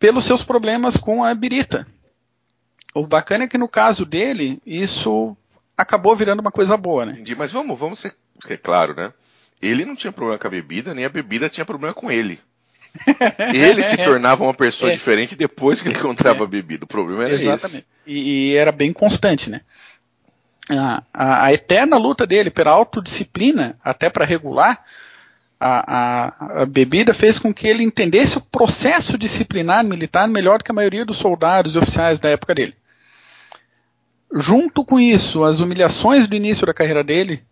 pelos 0.04 0.26
seus 0.26 0.44
problemas 0.44 0.98
com 0.98 1.24
a 1.24 1.34
birita. 1.34 1.86
O 2.94 3.06
bacana 3.06 3.44
é 3.44 3.48
que 3.48 3.56
no 3.56 3.66
caso 3.66 4.04
dele, 4.04 4.60
isso 4.66 5.34
acabou 5.74 6.14
virando 6.14 6.40
uma 6.40 6.52
coisa 6.52 6.76
boa, 6.76 7.06
né? 7.06 7.12
Entendi, 7.12 7.34
mas 7.34 7.50
vamos, 7.50 7.78
vamos 7.78 8.00
ser, 8.00 8.14
ser 8.46 8.58
claro, 8.58 8.94
né? 8.94 9.14
Ele 9.62 9.86
não 9.86 9.96
tinha 9.96 10.12
problema 10.12 10.38
com 10.38 10.46
a 10.46 10.50
bebida, 10.50 10.92
nem 10.92 11.06
a 11.06 11.08
bebida 11.08 11.48
tinha 11.48 11.64
problema 11.64 11.94
com 11.94 12.10
ele. 12.10 12.38
Ele 13.54 13.82
se 13.82 13.96
tornava 13.96 14.44
uma 14.44 14.52
pessoa 14.52 14.90
é. 14.90 14.94
diferente 14.94 15.34
depois 15.34 15.80
que 15.82 15.88
ele 15.88 15.98
encontrava 15.98 16.40
é. 16.40 16.42
a 16.44 16.46
bebida. 16.46 16.84
O 16.84 16.86
problema 16.86 17.24
era 17.24 17.34
Exatamente. 17.34 17.78
esse. 17.78 17.84
E, 18.06 18.50
e 18.50 18.56
era 18.56 18.70
bem 18.70 18.92
constante, 18.92 19.50
né? 19.50 19.62
A, 20.70 21.02
a, 21.12 21.46
a, 21.46 21.52
eterna 21.52 21.96
luta 21.96 22.26
dele 22.26 22.50
pela 22.50 22.70
autodisciplina, 22.70 23.76
até 23.82 24.10
para 24.10 24.24
regular 24.26 24.84
a, 25.66 25.84
a, 25.86 26.62
a, 26.62 26.66
bebida, 26.66 27.14
fez 27.14 27.38
com 27.38 27.52
que 27.52 27.66
ele 27.66 27.82
entendesse 27.82 28.38
o 28.38 28.40
processo 28.40 29.16
disciplinar 29.16 29.84
militar 29.84 30.28
melhor 30.28 30.58
do 30.58 30.64
que 30.64 30.70
a 30.70 30.74
maioria 30.74 31.04
dos 31.04 31.16
soldados 31.16 31.74
e 31.74 31.78
oficiais 31.78 32.18
da 32.18 32.28
época 32.28 32.54
dele. 32.54 32.74
Junto 34.34 34.84
com 34.84 34.98
isso, 34.98 35.44
as 35.44 35.60
humilhações 35.60 36.26
do 36.26 36.34
início 36.34 36.66
da 36.66 36.74
carreira 36.74 37.04
dele 37.04 37.42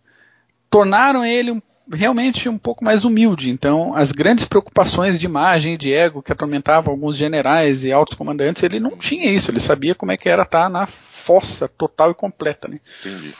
tornaram 0.69 1.25
ele 1.25 1.53
um 1.53 1.63
realmente 1.91 2.49
um 2.49 2.59
pouco 2.59 2.85
mais 2.85 3.05
humilde. 3.05 3.51
Então, 3.51 3.95
as 3.95 4.13
grandes 4.13 4.45
preocupações 4.45 5.19
de 5.19 5.27
imagem 5.27 5.75
e 5.75 5.79
de 5.79 5.93
ego 5.93 6.23
que 6.23 6.33
atormentavam 6.33 6.93
alguns 6.93 7.17
generais 7.17 7.85
e 7.85 7.93
altos 7.93 8.15
comandantes, 8.15 8.63
ele 8.63 8.79
não 8.79 8.97
tinha 8.97 9.27
isso. 9.31 9.51
Ele 9.51 9.61
sabia 9.61 9.95
como 9.95 10.13
é 10.13 10.17
que 10.17 10.29
era 10.29 10.43
estar 10.43 10.69
na 10.69 10.87
fossa 10.87 11.69
total 11.69 12.11
e 12.11 12.15
completa. 12.15 12.69
Né? 12.69 12.81
Entendi. 13.01 13.35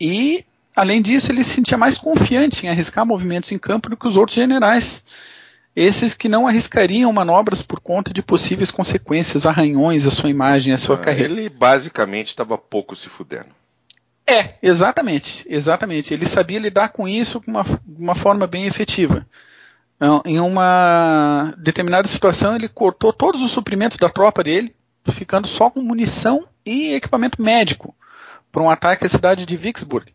E, 0.00 0.44
além 0.78 1.02
disso, 1.02 1.32
ele 1.32 1.42
se 1.42 1.50
sentia 1.50 1.76
mais 1.76 1.98
confiante 1.98 2.64
em 2.64 2.70
arriscar 2.70 3.04
movimentos 3.04 3.50
em 3.50 3.58
campo 3.58 3.90
do 3.90 3.96
que 3.96 4.06
os 4.06 4.16
outros 4.16 4.36
generais. 4.36 5.02
esses 5.74 6.14
que 6.14 6.28
não 6.28 6.46
arriscariam 6.46 7.12
manobras 7.12 7.62
por 7.62 7.80
conta 7.80 8.12
de 8.12 8.22
possíveis 8.22 8.70
consequências, 8.70 9.46
arranhões 9.46 10.06
à 10.06 10.10
sua 10.10 10.30
imagem, 10.30 10.72
à 10.72 10.78
sua 10.78 10.96
ah, 10.96 10.98
carreira. 10.98 11.32
Ele 11.32 11.48
basicamente 11.48 12.28
estava 12.28 12.56
pouco 12.56 12.96
se 12.96 13.08
fudendo. 13.08 13.48
É, 14.26 14.54
exatamente, 14.62 15.44
exatamente. 15.48 16.12
Ele 16.12 16.26
sabia 16.26 16.58
lidar 16.58 16.90
com 16.90 17.08
isso 17.08 17.40
de 17.40 17.48
uma, 17.48 17.64
uma 17.86 18.14
forma 18.14 18.46
bem 18.46 18.66
efetiva. 18.66 19.26
Em 20.24 20.38
uma 20.38 21.54
determinada 21.58 22.06
situação, 22.06 22.54
ele 22.54 22.68
cortou 22.68 23.12
todos 23.12 23.42
os 23.42 23.50
suprimentos 23.50 23.96
da 23.96 24.08
tropa 24.08 24.44
dele, 24.44 24.74
ficando 25.10 25.48
só 25.48 25.70
com 25.70 25.80
munição 25.80 26.46
e 26.64 26.94
equipamento 26.94 27.42
médico 27.42 27.96
para 28.52 28.62
um 28.62 28.70
ataque 28.70 29.06
à 29.06 29.08
cidade 29.08 29.44
de 29.44 29.56
Vicksburg. 29.56 30.12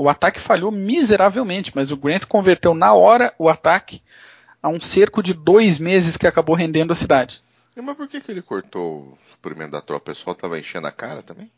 O 0.00 0.08
ataque 0.08 0.40
falhou 0.40 0.72
miseravelmente, 0.72 1.72
mas 1.74 1.92
o 1.92 1.96
Grant 1.96 2.24
converteu 2.24 2.72
na 2.72 2.94
hora 2.94 3.34
o 3.38 3.50
ataque 3.50 4.00
a 4.62 4.70
um 4.70 4.80
cerco 4.80 5.22
de 5.22 5.34
dois 5.34 5.78
meses 5.78 6.16
que 6.16 6.26
acabou 6.26 6.56
rendendo 6.56 6.90
a 6.90 6.96
cidade. 6.96 7.42
Mas 7.76 7.94
por 7.94 8.08
que, 8.08 8.18
que 8.18 8.30
ele 8.30 8.40
cortou 8.40 9.00
o 9.00 9.18
suprimento 9.28 9.72
da 9.72 9.82
tropa? 9.82 10.10
O 10.10 10.14
pessoal 10.14 10.32
estava 10.32 10.58
enchendo 10.58 10.86
a 10.86 10.90
cara 10.90 11.22
também? 11.22 11.50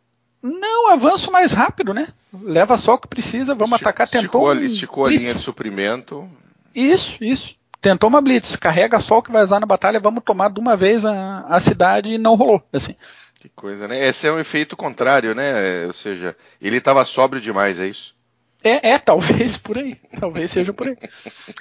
Não, 0.42 0.90
avanço 0.90 1.30
mais 1.30 1.52
rápido, 1.52 1.94
né? 1.94 2.08
Leva 2.32 2.76
só 2.76 2.94
o 2.94 2.98
que 2.98 3.06
precisa, 3.06 3.54
vamos 3.54 3.80
atacar. 3.80 4.08
Tentou 4.08 4.52
esticou, 4.52 4.52
um 4.52 4.66
esticou 4.66 5.06
a 5.06 5.10
linha 5.10 5.32
de 5.32 5.38
suprimento. 5.38 6.28
Isso, 6.74 7.22
isso. 7.22 7.54
Tentou 7.80 8.08
uma 8.08 8.20
blitz, 8.20 8.56
carrega 8.56 8.98
só 8.98 9.18
o 9.18 9.22
que 9.22 9.30
vai 9.30 9.44
usar 9.44 9.60
na 9.60 9.66
batalha, 9.66 10.00
vamos 10.00 10.24
tomar 10.24 10.50
de 10.50 10.58
uma 10.58 10.76
vez 10.76 11.04
a, 11.04 11.46
a 11.48 11.60
cidade 11.60 12.14
e 12.14 12.18
não 12.18 12.34
rolou, 12.34 12.60
assim. 12.72 12.96
Que 13.38 13.48
coisa, 13.48 13.86
né? 13.86 14.04
Esse 14.04 14.26
é 14.26 14.32
um 14.32 14.40
efeito 14.40 14.76
contrário, 14.76 15.32
né? 15.32 15.86
Ou 15.86 15.92
seja, 15.92 16.36
ele 16.60 16.78
estava 16.78 17.04
sóbrio 17.04 17.40
demais, 17.40 17.78
é 17.78 17.86
isso? 17.86 18.20
É, 18.64 18.90
é, 18.90 18.98
talvez 18.98 19.56
por 19.56 19.76
aí. 19.76 19.96
Talvez 20.18 20.50
seja 20.50 20.72
por 20.72 20.88
aí. 20.88 20.96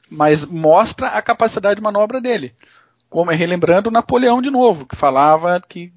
Mas 0.10 0.46
mostra 0.46 1.08
a 1.08 1.22
capacidade 1.22 1.76
de 1.76 1.82
manobra 1.82 2.22
dele. 2.22 2.54
Como 3.10 3.32
é 3.32 3.36
relembrando 3.36 3.92
Napoleão 3.92 4.42
de 4.42 4.52
novo, 4.52 4.86
que 4.86 4.96
falava 4.96 5.62
que, 5.68 5.92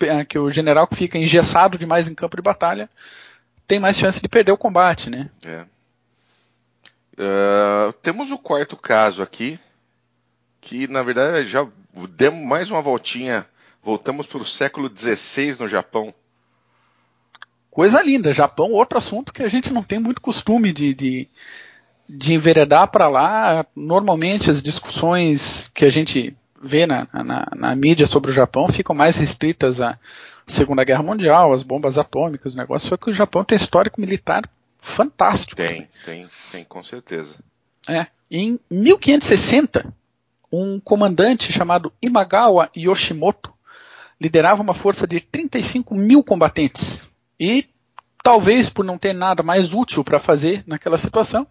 é, 0.00 0.24
que 0.24 0.38
o 0.38 0.50
general 0.50 0.86
que 0.86 0.96
fica 0.96 1.16
engessado 1.16 1.78
demais 1.78 2.08
em 2.08 2.14
campo 2.14 2.36
de 2.36 2.42
batalha 2.42 2.90
tem 3.66 3.78
mais 3.78 3.96
chance 3.96 4.20
de 4.20 4.28
perder 4.28 4.52
o 4.52 4.58
combate, 4.58 5.08
né? 5.08 5.30
É. 5.44 5.64
Uh, 7.12 7.92
temos 8.02 8.30
o 8.30 8.38
quarto 8.38 8.76
caso 8.76 9.22
aqui, 9.22 9.60
que 10.60 10.88
na 10.88 11.02
verdade 11.02 11.46
já 11.46 11.66
demos 12.10 12.44
mais 12.44 12.70
uma 12.70 12.82
voltinha, 12.82 13.46
voltamos 13.82 14.26
para 14.26 14.38
o 14.38 14.46
século 14.46 14.90
XVI 14.94 15.56
no 15.60 15.68
Japão. 15.68 16.12
Coisa 17.70 18.02
linda, 18.02 18.32
Japão, 18.32 18.72
outro 18.72 18.98
assunto 18.98 19.32
que 19.32 19.42
a 19.42 19.48
gente 19.48 19.72
não 19.72 19.82
tem 19.82 19.98
muito 19.98 20.20
costume 20.20 20.72
de, 20.72 20.92
de, 20.92 21.28
de 22.08 22.34
enveredar 22.34 22.88
para 22.88 23.08
lá. 23.08 23.64
Normalmente 23.76 24.50
as 24.50 24.60
discussões 24.60 25.70
que 25.72 25.84
a 25.84 25.90
gente 25.90 26.36
vê 26.60 26.86
na, 26.86 27.06
na, 27.12 27.48
na, 27.54 27.76
mídia 27.76 28.06
sobre 28.06 28.30
o 28.30 28.34
Japão 28.34 28.68
ficam 28.68 28.94
mais 28.94 29.16
restritas 29.16 29.80
à 29.80 29.98
Segunda 30.46 30.84
Guerra 30.84 31.02
Mundial, 31.02 31.52
às 31.52 31.62
bombas 31.62 31.96
atômicas, 31.96 32.54
o 32.54 32.56
negócio 32.56 32.88
foi 32.88 32.98
que 32.98 33.08
o 33.08 33.14
Japão 33.14 33.44
tem 33.44 33.56
histórico 33.56 34.00
militar 34.00 34.48
fantástico. 34.80 35.56
Tem, 35.56 35.88
tem, 36.04 36.28
tem, 36.50 36.64
com 36.64 36.82
certeza. 36.82 37.36
É. 37.88 38.06
Em 38.30 38.58
1560, 38.70 39.92
um 40.52 40.80
comandante 40.80 41.52
chamado 41.52 41.92
Imagawa 42.02 42.68
Yoshimoto 42.76 43.52
liderava 44.20 44.62
uma 44.62 44.74
força 44.74 45.06
de 45.06 45.20
35 45.20 45.94
mil 45.94 46.22
combatentes. 46.22 47.00
E 47.40 47.66
talvez 48.22 48.68
por 48.68 48.84
não 48.84 48.98
ter 48.98 49.14
nada 49.14 49.42
mais 49.42 49.72
útil 49.72 50.04
para 50.04 50.20
fazer 50.20 50.62
naquela 50.66 50.98
situação, 50.98 51.46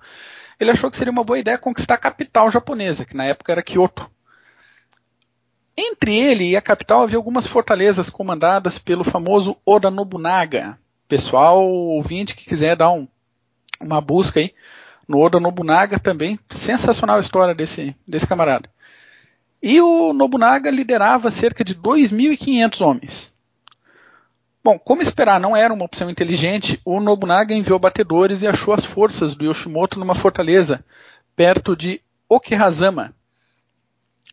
ele 0.59 0.69
achou 0.69 0.91
que 0.91 0.97
seria 0.97 1.11
uma 1.11 1.23
boa 1.23 1.39
ideia 1.39 1.57
conquistar 1.57 1.95
a 1.95 1.97
capital 1.97 2.51
japonesa, 2.51 3.05
que 3.05 3.17
na 3.17 3.25
época 3.25 3.51
era 3.51 3.63
Kyoto. 3.63 4.07
Entre 5.75 6.15
ele 6.15 6.49
e 6.49 6.55
a 6.55 6.61
capital 6.61 7.01
havia 7.01 7.17
algumas 7.17 7.47
fortalezas 7.47 8.09
comandadas 8.09 8.77
pelo 8.77 9.03
famoso 9.03 9.57
Oda 9.65 9.89
Nobunaga. 9.89 10.77
Pessoal 11.07 11.65
ouvinte 11.65 12.35
que 12.35 12.45
quiser 12.45 12.75
dar 12.75 12.91
um, 12.91 13.07
uma 13.81 13.99
busca 13.99 14.39
aí 14.39 14.53
no 15.07 15.19
Oda 15.19 15.39
Nobunaga 15.39 15.97
também, 15.97 16.37
sensacional 16.51 17.17
a 17.17 17.21
história 17.21 17.55
desse, 17.55 17.95
desse 18.07 18.27
camarada. 18.27 18.69
E 19.63 19.81
o 19.81 20.13
Nobunaga 20.13 20.69
liderava 20.69 21.31
cerca 21.31 21.63
de 21.63 21.73
2.500 21.73 22.85
homens. 22.85 23.33
Bom, 24.63 24.77
como 24.77 25.01
esperar 25.01 25.39
não 25.39 25.55
era 25.55 25.73
uma 25.73 25.85
opção 25.85 26.09
inteligente, 26.09 26.79
o 26.83 26.99
Nobunaga 26.99 27.55
enviou 27.55 27.79
batedores 27.79 28.41
e 28.41 28.47
achou 28.47 28.73
as 28.73 28.83
forças 28.83 29.35
do 29.35 29.45
Yoshimoto 29.45 29.97
numa 29.97 30.13
fortaleza 30.13 30.83
perto 31.35 31.75
de 31.75 32.01
Okihazama. 32.27 33.15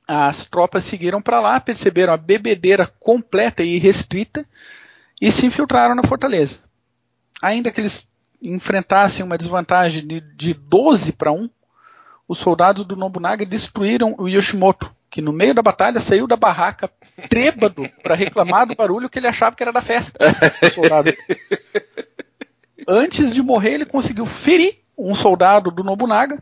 As 0.06 0.44
tropas 0.44 0.84
seguiram 0.84 1.22
para 1.22 1.40
lá, 1.40 1.60
perceberam 1.60 2.12
a 2.12 2.16
bebedeira 2.16 2.86
completa 2.98 3.62
e 3.62 3.78
restrita 3.78 4.44
e 5.20 5.30
se 5.30 5.46
infiltraram 5.46 5.94
na 5.94 6.02
fortaleza. 6.02 6.58
Ainda 7.40 7.70
que 7.70 7.80
eles 7.80 8.08
enfrentassem 8.42 9.24
uma 9.24 9.38
desvantagem 9.38 10.06
de, 10.06 10.20
de 10.20 10.54
12 10.54 11.12
para 11.12 11.32
1, 11.32 11.48
os 12.28 12.38
soldados 12.38 12.84
do 12.84 12.96
Nobunaga 12.96 13.46
destruíram 13.46 14.14
o 14.18 14.28
Yoshimoto, 14.28 14.92
que 15.16 15.22
no 15.22 15.32
meio 15.32 15.54
da 15.54 15.62
batalha 15.62 15.98
saiu 15.98 16.26
da 16.26 16.36
barraca 16.36 16.90
trêbado 17.30 17.88
para 18.02 18.14
reclamar 18.14 18.66
do 18.66 18.74
barulho 18.74 19.08
que 19.08 19.18
ele 19.18 19.26
achava 19.26 19.56
que 19.56 19.62
era 19.62 19.72
da 19.72 19.80
festa. 19.80 20.18
Antes 22.86 23.32
de 23.32 23.42
morrer, 23.42 23.70
ele 23.70 23.86
conseguiu 23.86 24.26
ferir 24.26 24.80
um 24.96 25.14
soldado 25.14 25.70
do 25.70 25.82
Nobunaga. 25.82 26.38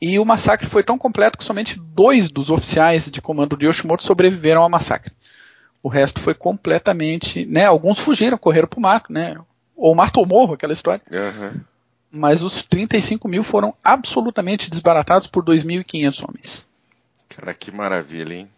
E 0.00 0.20
o 0.20 0.24
massacre 0.24 0.68
foi 0.68 0.84
tão 0.84 0.96
completo 0.96 1.36
que 1.36 1.42
somente 1.42 1.80
dois 1.80 2.30
dos 2.30 2.48
oficiais 2.48 3.10
de 3.10 3.20
comando 3.20 3.56
de 3.56 3.66
Yoshimoto 3.66 4.04
sobreviveram 4.04 4.62
ao 4.62 4.70
massacre. 4.70 5.12
O 5.82 5.88
resto 5.88 6.20
foi 6.20 6.34
completamente. 6.34 7.44
Né, 7.44 7.66
alguns 7.66 7.98
fugiram, 7.98 8.38
correram 8.38 8.68
para 8.68 8.78
o 8.78 8.82
mato, 8.82 9.12
né? 9.12 9.36
Ou 9.74 9.96
mato 9.96 10.20
ou 10.20 10.26
morro, 10.26 10.54
aquela 10.54 10.72
história. 10.72 11.02
Uhum. 11.10 11.60
Mas 12.08 12.40
os 12.40 12.62
35 12.62 13.26
mil 13.26 13.42
foram 13.42 13.74
absolutamente 13.82 14.70
desbaratados 14.70 15.26
por 15.26 15.44
2.500 15.44 16.24
homens. 16.24 16.71
Cara, 17.36 17.54
que 17.54 17.70
maravilha, 17.70 18.34
hein? 18.34 18.50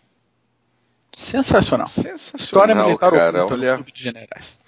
Sensacional. 1.13 1.87
Sensacional, 1.87 2.41
História 2.41 2.75
militar 2.75 3.11
cara. 3.13 3.47
Olha, 3.47 3.79
de 3.83 4.03
generais. 4.03 4.59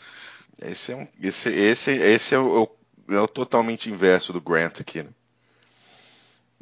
Esse 0.61 0.93
é, 0.93 0.97
um, 0.97 1.09
esse, 1.21 1.49
esse, 1.51 1.91
esse 1.93 2.35
é 2.35 2.39
o, 2.39 2.69
é 3.09 3.19
o 3.19 3.29
totalmente 3.29 3.91
inverso 3.91 4.33
do 4.33 4.41
Grant 4.41 4.81
aqui, 4.81 5.03
né? 5.03 5.11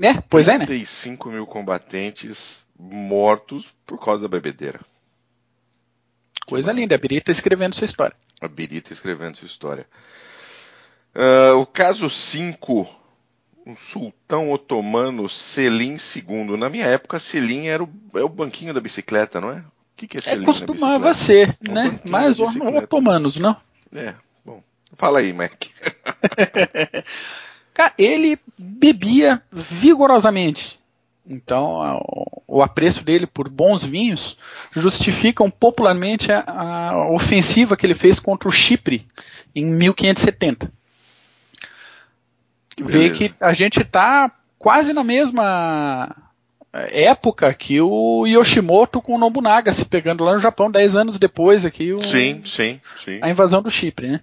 É, 0.03 0.21
pois 0.29 0.49
é, 0.49 0.59
né? 0.59 0.67
35 0.67 1.31
mil 1.31 1.47
combatentes 1.47 2.65
mortos 2.77 3.73
por 3.87 4.03
causa 4.03 4.23
da 4.23 4.29
bebedeira. 4.29 4.81
Coisa 6.47 6.73
linda, 6.73 6.97
a 6.97 6.99
Birita 6.99 7.31
escrevendo 7.31 7.75
sua 7.75 7.85
história. 7.85 8.17
A 8.41 8.49
Birita 8.49 8.93
escrevendo 8.93 9.37
sua 9.37 9.47
história. 9.47 9.87
Uh, 11.15 11.59
o 11.59 11.67
caso 11.67 12.11
5 12.11 13.04
um 13.67 13.75
sultão 13.75 14.51
otomano 14.51 15.29
Selim 15.29 15.97
II. 15.97 16.57
Na 16.57 16.69
minha 16.69 16.87
época, 16.87 17.19
Selim 17.19 17.67
era 17.67 17.83
o, 17.83 17.89
é 18.15 18.23
o 18.23 18.29
banquinho 18.29 18.75
da 18.75 18.81
bicicleta, 18.81 19.41
não 19.41 19.51
é? 19.51 19.59
O 19.59 19.97
que, 19.97 20.07
que 20.07 20.19
é 20.19 20.21
Selim? 20.21 20.43
É, 20.43 20.47
costumava 20.47 21.15
ser, 21.15 21.57
é 21.67 21.73
né? 21.73 22.01
Mas 22.09 22.39
os 22.39 22.57
otomanos, 22.57 23.37
não? 23.37 23.57
É, 23.93 24.15
bom. 24.45 24.63
Fala 24.97 25.21
aí, 25.21 25.33
Mac. 25.33 25.53
Cara, 27.73 27.93
ele 27.99 28.39
bebia 28.57 29.43
vigorosamente. 29.51 30.79
Então, 31.27 32.05
o 32.47 32.63
apreço 32.63 33.03
dele 33.03 33.27
por 33.27 33.49
bons 33.49 33.83
vinhos 33.83 34.37
justificam 34.73 35.51
popularmente 35.51 36.31
a, 36.31 36.91
a 36.91 37.11
ofensiva 37.11 37.77
que 37.77 37.87
ele 37.87 37.95
fez 37.95 38.21
contra 38.21 38.47
o 38.47 38.53
Chipre 38.53 39.07
em 39.55 39.65
1570 39.65 40.71
vê 42.83 43.11
que 43.11 43.35
a 43.41 43.53
gente 43.53 43.81
está 43.81 44.31
quase 44.59 44.93
na 44.93 45.05
mesma 45.05 46.15
é, 46.73 47.05
época 47.05 47.53
que 47.55 47.81
o 47.81 48.27
Yoshimoto 48.27 49.01
com 49.01 49.15
o 49.15 49.19
Nobunaga 49.19 49.73
se 49.73 49.85
pegando 49.85 50.25
lá 50.25 50.33
no 50.35 50.41
Japão, 50.41 50.71
dez 50.71 50.97
anos 50.97 51.19
depois 51.19 51.65
aqui 51.65 51.93
o, 51.93 52.03
sim, 52.03 52.41
sim, 52.45 52.81
sim. 52.97 53.21
a 53.23 53.31
invasão 53.31 53.63
do 53.63 53.71
Chipre, 53.71 54.09
né? 54.09 54.21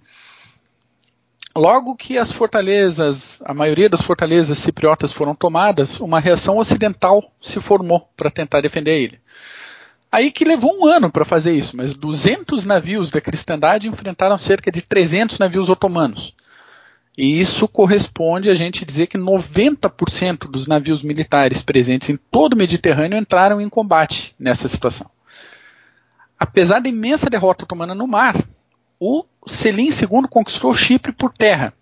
Logo 1.54 1.96
que 1.96 2.16
as 2.16 2.32
fortalezas, 2.32 3.42
a 3.44 3.52
maioria 3.52 3.88
das 3.88 4.00
fortalezas 4.00 4.56
cipriotas 4.58 5.12
foram 5.12 5.34
tomadas, 5.34 6.00
uma 6.00 6.18
reação 6.18 6.56
ocidental 6.56 7.22
se 7.42 7.60
formou 7.60 8.08
para 8.16 8.30
tentar 8.30 8.62
defender 8.62 8.98
ele. 8.98 9.20
Aí 10.10 10.30
que 10.30 10.44
levou 10.44 10.78
um 10.78 10.86
ano 10.86 11.10
para 11.10 11.24
fazer 11.24 11.52
isso, 11.52 11.76
mas 11.76 11.94
200 11.94 12.64
navios 12.64 13.10
da 13.10 13.20
cristandade 13.20 13.88
enfrentaram 13.88 14.38
cerca 14.38 14.70
de 14.70 14.82
300 14.82 15.38
navios 15.38 15.68
otomanos. 15.68 16.34
E 17.16 17.40
isso 17.40 17.68
corresponde 17.68 18.50
a 18.50 18.54
gente 18.54 18.84
dizer 18.84 19.06
que 19.06 19.18
90% 19.18 20.50
dos 20.50 20.66
navios 20.66 21.02
militares 21.02 21.60
presentes 21.60 22.08
em 22.08 22.16
todo 22.16 22.54
o 22.54 22.56
Mediterrâneo 22.56 23.18
entraram 23.18 23.60
em 23.60 23.68
combate 23.68 24.34
nessa 24.38 24.66
situação. 24.66 25.10
Apesar 26.38 26.80
da 26.80 26.88
imensa 26.88 27.28
derrota 27.28 27.64
otomana 27.64 27.94
no 27.94 28.06
mar, 28.06 28.42
o 28.98 29.24
Selim 29.46 29.88
II 29.88 30.26
conquistou 30.28 30.74
Chipre 30.74 31.12
por 31.12 31.32
terra. 31.32 31.74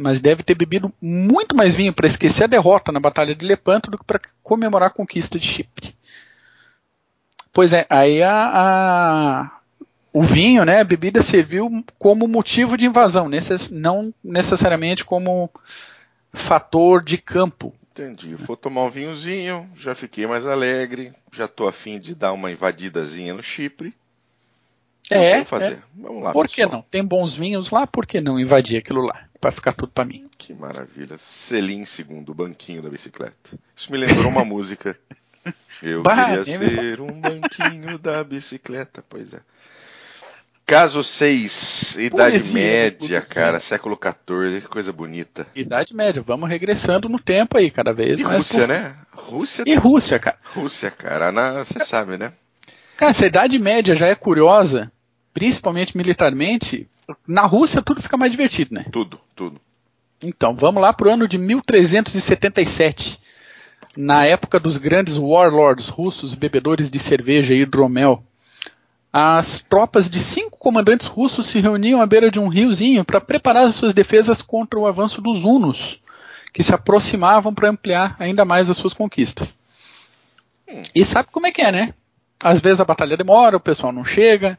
mas 0.00 0.20
deve 0.20 0.44
ter 0.44 0.54
bebido 0.54 0.92
muito 1.02 1.56
mais 1.56 1.74
vinho 1.74 1.92
para 1.92 2.06
esquecer 2.06 2.44
a 2.44 2.46
derrota 2.46 2.92
na 2.92 3.00
Batalha 3.00 3.34
de 3.34 3.44
Lepanto 3.44 3.90
do 3.90 3.98
que 3.98 4.04
para 4.04 4.20
comemorar 4.44 4.88
a 4.88 4.92
conquista 4.92 5.38
de 5.38 5.44
Chipre. 5.44 5.94
Pois 7.52 7.72
é, 7.72 7.84
aí 7.90 8.22
a, 8.22 8.32
a, 8.32 9.57
o 10.12 10.22
vinho, 10.22 10.64
né, 10.64 10.80
a 10.80 10.84
bebida 10.84 11.22
serviu 11.22 11.84
como 11.98 12.26
motivo 12.26 12.76
de 12.76 12.86
invasão, 12.86 13.28
necess, 13.28 13.70
não 13.70 14.12
necessariamente 14.22 15.04
como 15.04 15.50
fator 16.32 17.02
de 17.02 17.18
campo. 17.18 17.74
Entendi. 17.92 18.34
Vou 18.34 18.56
tomar 18.56 18.84
um 18.84 18.90
vinhozinho, 18.90 19.68
já 19.74 19.94
fiquei 19.94 20.26
mais 20.26 20.46
alegre, 20.46 21.12
já 21.32 21.48
tô 21.48 21.66
afim 21.66 21.98
de 21.98 22.14
dar 22.14 22.32
uma 22.32 22.50
invadidazinha 22.50 23.34
no 23.34 23.42
Chipre. 23.42 23.92
É, 25.10 25.34
Vamos 25.34 25.48
fazer. 25.48 25.74
É. 25.74 25.82
Vamos 25.94 26.22
lá. 26.22 26.32
Por 26.32 26.48
pessoal. 26.48 26.68
que 26.68 26.74
não? 26.76 26.82
Tem 26.82 27.04
bons 27.04 27.34
vinhos 27.34 27.70
lá, 27.70 27.86
por 27.86 28.06
que 28.06 28.20
não 28.20 28.38
invadir 28.38 28.78
aquilo 28.78 29.00
lá? 29.00 29.24
Para 29.40 29.52
ficar 29.52 29.72
tudo 29.72 29.90
para 29.90 30.04
mim. 30.04 30.28
Que 30.36 30.52
maravilha. 30.52 31.16
Selim 31.18 31.84
segundo, 31.84 32.30
o 32.30 32.34
banquinho 32.34 32.82
da 32.82 32.90
bicicleta. 32.90 33.58
Isso 33.74 33.90
me 33.90 33.98
lembrou 33.98 34.28
uma 34.28 34.44
música. 34.44 34.98
Eu 35.82 36.02
bah, 36.02 36.26
queria 36.26 36.44
ser 36.44 37.00
um 37.00 37.20
banquinho 37.20 37.98
da 37.98 38.22
bicicleta, 38.22 39.02
pois 39.08 39.32
é. 39.32 39.40
Caso 40.68 41.02
6, 41.02 41.96
Idade 41.96 42.38
Poesia, 42.40 42.60
Média, 42.60 43.22
cara, 43.22 43.58
século 43.58 43.98
XIV, 43.98 44.60
que 44.60 44.68
coisa 44.68 44.92
bonita. 44.92 45.46
Idade 45.54 45.96
Média, 45.96 46.20
vamos 46.20 46.46
regressando 46.46 47.08
no 47.08 47.18
tempo 47.18 47.56
aí, 47.56 47.70
cada 47.70 47.90
vez 47.90 48.20
e 48.20 48.22
mais. 48.22 48.36
Rússia, 48.36 48.60
por... 48.60 48.68
né? 48.68 48.96
Rússia. 49.10 49.64
E 49.66 49.74
Rússia, 49.76 50.18
cara. 50.18 50.36
Rússia, 50.54 50.90
cara, 50.90 51.64
você 51.64 51.82
sabe, 51.82 52.18
né? 52.18 52.34
Cara, 52.98 53.12
essa 53.12 53.26
Idade 53.26 53.58
Média 53.58 53.96
já 53.96 54.08
é 54.08 54.14
curiosa, 54.14 54.92
principalmente 55.32 55.96
militarmente. 55.96 56.86
Na 57.26 57.46
Rússia 57.46 57.80
tudo 57.80 58.02
fica 58.02 58.18
mais 58.18 58.30
divertido, 58.30 58.74
né? 58.74 58.84
Tudo, 58.92 59.18
tudo. 59.34 59.58
Então, 60.20 60.54
vamos 60.54 60.82
lá 60.82 60.92
pro 60.92 61.10
ano 61.10 61.26
de 61.26 61.38
1377. 61.38 63.18
Na 63.96 64.26
época 64.26 64.60
dos 64.60 64.76
grandes 64.76 65.16
warlords 65.16 65.88
russos, 65.88 66.34
bebedores 66.34 66.90
de 66.90 66.98
cerveja 66.98 67.54
e 67.54 67.62
hidromel 67.62 68.22
as 69.12 69.60
tropas 69.60 70.08
de 70.08 70.20
cinco 70.20 70.58
comandantes 70.58 71.06
russos 71.06 71.46
se 71.46 71.60
reuniam 71.60 72.00
à 72.00 72.06
beira 72.06 72.30
de 72.30 72.38
um 72.38 72.48
riozinho 72.48 73.04
para 73.04 73.20
preparar 73.20 73.70
suas 73.72 73.94
defesas 73.94 74.42
contra 74.42 74.78
o 74.78 74.86
avanço 74.86 75.20
dos 75.20 75.44
hunos, 75.44 76.02
que 76.52 76.62
se 76.62 76.74
aproximavam 76.74 77.54
para 77.54 77.70
ampliar 77.70 78.16
ainda 78.18 78.44
mais 78.44 78.68
as 78.68 78.76
suas 78.76 78.92
conquistas. 78.92 79.58
E 80.94 81.04
sabe 81.04 81.28
como 81.32 81.46
é 81.46 81.50
que 81.50 81.62
é, 81.62 81.72
né? 81.72 81.94
Às 82.38 82.60
vezes 82.60 82.80
a 82.80 82.84
batalha 82.84 83.16
demora, 83.16 83.56
o 83.56 83.60
pessoal 83.60 83.92
não 83.92 84.04
chega. 84.04 84.58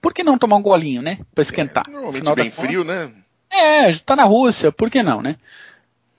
Por 0.00 0.14
que 0.14 0.22
não 0.22 0.38
tomar 0.38 0.56
um 0.56 0.62
golinho, 0.62 1.02
né? 1.02 1.18
Para 1.34 1.42
esquentar. 1.42 1.84
É, 1.86 1.90
normalmente 1.90 2.34
bem 2.34 2.50
frio, 2.50 2.84
né? 2.84 3.10
É, 3.50 3.92
tá 3.94 4.14
na 4.14 4.24
Rússia, 4.24 4.70
por 4.70 4.88
que 4.88 5.02
não, 5.02 5.20
né? 5.20 5.36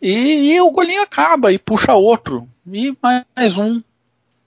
E, 0.02 0.54
e, 0.54 0.62
o 0.62 0.72
golinho 0.72 1.02
acaba 1.02 1.52
e 1.52 1.58
puxa 1.58 1.94
outro. 1.94 2.48
E 2.72 2.96
mais 3.02 3.58
um, 3.58 3.82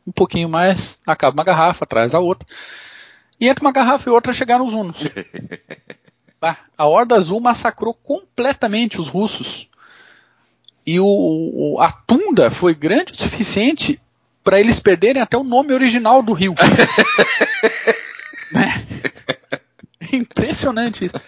um 0.07 0.13
pouquinho 0.13 0.49
mais, 0.49 0.99
acaba 1.07 1.35
uma 1.35 1.45
garrafa, 1.45 1.87
traz 1.87 2.15
a 2.15 2.21
outra. 2.21 2.47
E 3.41 3.49
entre 3.49 3.65
uma 3.65 3.73
garrafa 3.73 4.09
e 4.09 4.13
outra 4.13 4.33
chegaram 4.33 4.65
os 4.65 4.75
hunos. 4.75 4.99
a 6.77 6.87
Horda 6.87 7.17
Azul 7.17 7.41
massacrou 7.41 7.95
completamente 7.95 9.01
os 9.01 9.09
russos. 9.09 9.69
E 10.87 11.01
o, 11.01 11.79
a 11.81 11.91
tunda 11.91 12.51
foi 12.51 12.75
grande 12.75 13.13
o 13.13 13.17
suficiente 13.17 14.01
para 14.43 14.61
eles 14.61 14.79
perderem 14.79 15.23
até 15.23 15.37
o 15.37 15.43
nome 15.43 15.73
original 15.73 16.23
do 16.23 16.35
rio. 16.35 16.55
né? 18.53 18.87
Impressionante 20.13 21.07
isso. 21.07 21.21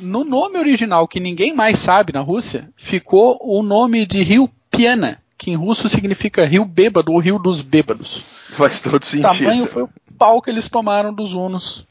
No 0.00 0.24
nome 0.24 0.58
original, 0.58 1.06
que 1.06 1.20
ninguém 1.20 1.54
mais 1.54 1.78
sabe 1.78 2.12
na 2.12 2.20
Rússia, 2.20 2.68
ficou 2.76 3.38
o 3.42 3.62
nome 3.62 4.06
de 4.06 4.22
rio 4.22 4.50
Piana, 4.70 5.22
que 5.36 5.50
em 5.50 5.54
russo 5.54 5.88
significa 5.88 6.46
rio 6.46 6.64
bêbado 6.64 7.12
ou 7.12 7.18
rio 7.18 7.38
dos 7.38 7.60
bêbados. 7.60 8.24
Faz 8.50 8.80
todo 8.80 9.04
sentido. 9.04 9.28
O 9.28 9.38
tamanho 9.38 9.66
foi 9.66 9.86
pau 10.22 10.40
que 10.40 10.50
eles 10.50 10.68
tomaram 10.68 11.12
dos 11.12 11.34
Hunos 11.34 11.84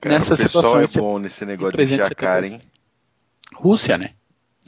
Cara, 0.00 0.14
nessa 0.14 0.36
situação. 0.36 0.80
é 0.80 0.86
bom 0.86 1.18
nesse 1.18 1.44
negócio 1.44 1.76
de 1.76 1.96
jacar, 1.96 2.44
hein? 2.44 2.60
Rússia, 3.52 3.98
né? 3.98 4.10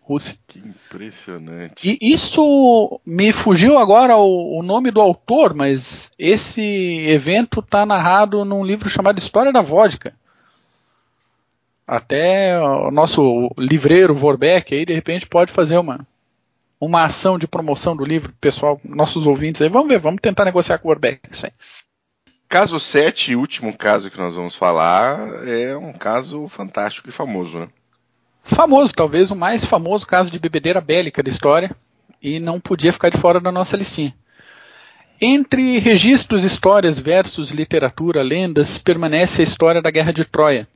Rússia. 0.02 0.37
Que 0.48 0.59
impressionante. 0.59 1.88
E 1.88 2.12
isso 2.12 3.00
me 3.07 3.33
fugiu 3.33 3.79
agora 3.79 4.16
o, 4.16 4.59
o 4.59 4.62
nome 4.64 4.90
do 4.90 5.00
autor, 5.00 5.55
mas 5.55 6.11
esse 6.18 6.62
evento 7.07 7.61
está 7.61 7.87
narrado 7.87 8.44
num 8.44 8.64
livro 8.64 8.88
chamado 8.88 9.18
História 9.18 9.52
da 9.52 9.62
Vodka. 9.62 10.14
Até 11.87 12.59
o 12.59 12.90
nosso 12.90 13.48
livreiro 13.57 14.14
Vorbeck 14.14 14.74
aí, 14.74 14.85
de 14.85 14.92
repente, 14.92 15.26
pode 15.26 15.52
fazer 15.52 15.79
uma, 15.79 16.05
uma 16.81 17.05
ação 17.05 17.38
de 17.38 17.46
promoção 17.46 17.96
do 17.96 18.05
livro, 18.05 18.33
pessoal, 18.40 18.81
nossos 18.85 19.24
ouvintes 19.24 19.62
aí. 19.62 19.68
Vamos 19.68 19.88
ver, 19.88 20.00
vamos 20.00 20.20
tentar 20.20 20.44
negociar 20.44 20.79
com 20.79 20.88
o 20.88 20.90
Vorbeck 20.90 21.20
isso 21.31 21.46
aí. 21.46 21.52
Caso 22.48 22.78
7, 22.78 23.35
último 23.35 23.76
caso 23.76 24.09
que 24.09 24.18
nós 24.18 24.37
vamos 24.37 24.54
falar, 24.54 25.46
é 25.48 25.76
um 25.76 25.92
caso 25.92 26.46
fantástico 26.46 27.09
e 27.09 27.12
famoso, 27.12 27.59
né? 27.59 27.68
Famoso, 28.44 28.94
talvez 28.94 29.32
o 29.32 29.37
mais 29.37 29.64
famoso 29.64 30.06
caso 30.06 30.30
de 30.30 30.38
bebedeira 30.38 30.80
bélica 30.80 31.24
da 31.24 31.30
história, 31.30 31.74
e 32.22 32.38
não 32.38 32.61
podia 32.61 32.92
ficar 32.92 33.11
de 33.11 33.18
fora 33.18 33.40
da 33.40 33.50
nossa 33.50 33.76
listinha. 33.76 34.14
Entre 35.20 35.78
registros, 35.80 36.44
histórias, 36.44 36.98
versos, 37.00 37.50
literatura, 37.50 38.22
lendas, 38.22 38.78
permanece 38.78 39.42
a 39.42 39.44
história 39.44 39.82
da 39.82 39.90
Guerra 39.90 40.12
de 40.12 40.24
Troia. 40.24 40.68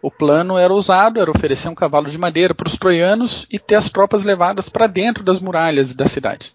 O 0.00 0.10
plano 0.10 0.56
era 0.56 0.72
usado, 0.72 1.20
era 1.20 1.30
oferecer 1.30 1.68
um 1.68 1.74
cavalo 1.74 2.08
de 2.08 2.16
madeira 2.16 2.54
para 2.54 2.68
os 2.68 2.78
troianos 2.78 3.46
e 3.50 3.58
ter 3.58 3.74
as 3.74 3.90
tropas 3.90 4.24
levadas 4.24 4.70
para 4.70 4.86
dentro 4.86 5.22
das 5.22 5.38
muralhas 5.38 5.94
da 5.94 6.08
cidade. 6.08 6.54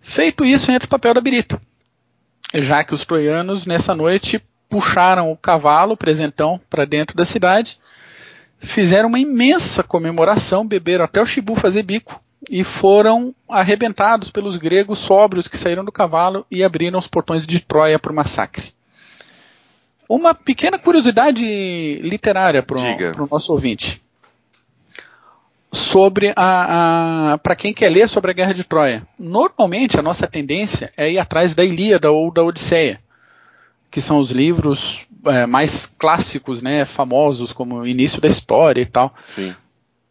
Feito 0.00 0.44
isso, 0.44 0.72
entra 0.72 0.86
o 0.86 0.90
papel 0.90 1.14
da 1.14 1.20
birita 1.20 1.60
já 2.54 2.82
que 2.84 2.94
os 2.94 3.04
troianos 3.04 3.66
nessa 3.66 3.94
noite 3.94 4.42
puxaram 4.68 5.30
o 5.30 5.36
cavalo, 5.36 5.94
o 5.94 5.96
presentão, 5.96 6.60
para 6.68 6.84
dentro 6.84 7.16
da 7.16 7.24
cidade, 7.24 7.78
fizeram 8.60 9.08
uma 9.08 9.18
imensa 9.18 9.82
comemoração, 9.82 10.66
beberam 10.66 11.04
até 11.04 11.20
o 11.20 11.26
chibu 11.26 11.54
fazer 11.54 11.82
bico 11.82 12.20
e 12.48 12.62
foram 12.62 13.34
arrebentados 13.48 14.30
pelos 14.30 14.56
gregos 14.56 14.98
sóbrios 14.98 15.48
que 15.48 15.56
saíram 15.56 15.84
do 15.84 15.92
cavalo 15.92 16.46
e 16.50 16.62
abriram 16.62 16.98
os 16.98 17.06
portões 17.06 17.46
de 17.46 17.60
Troia 17.60 17.98
para 17.98 18.12
o 18.12 18.14
massacre. 18.14 18.72
Uma 20.08 20.34
pequena 20.34 20.78
curiosidade 20.78 21.44
literária 22.02 22.62
para 22.62 22.78
o 22.78 23.28
nosso 23.30 23.52
ouvinte 23.52 24.00
sobre 25.70 26.32
a, 26.34 27.32
a 27.32 27.38
para 27.38 27.56
quem 27.56 27.74
quer 27.74 27.90
ler 27.90 28.08
sobre 28.08 28.30
a 28.30 28.34
Guerra 28.34 28.54
de 28.54 28.64
Troia. 28.64 29.06
Normalmente 29.18 29.98
a 29.98 30.02
nossa 30.02 30.26
tendência 30.26 30.92
é 30.96 31.10
ir 31.10 31.18
atrás 31.18 31.54
da 31.54 31.64
Ilíada 31.64 32.10
ou 32.10 32.32
da 32.32 32.42
Odisseia, 32.42 33.00
que 33.90 34.00
são 34.00 34.18
os 34.18 34.30
livros 34.30 35.06
é, 35.26 35.46
mais 35.46 35.86
clássicos, 35.98 36.62
né, 36.62 36.84
famosos 36.84 37.52
como 37.52 37.76
o 37.76 37.86
início 37.86 38.20
da 38.20 38.28
história 38.28 38.80
e 38.80 38.86
tal. 38.86 39.14
Sim. 39.28 39.54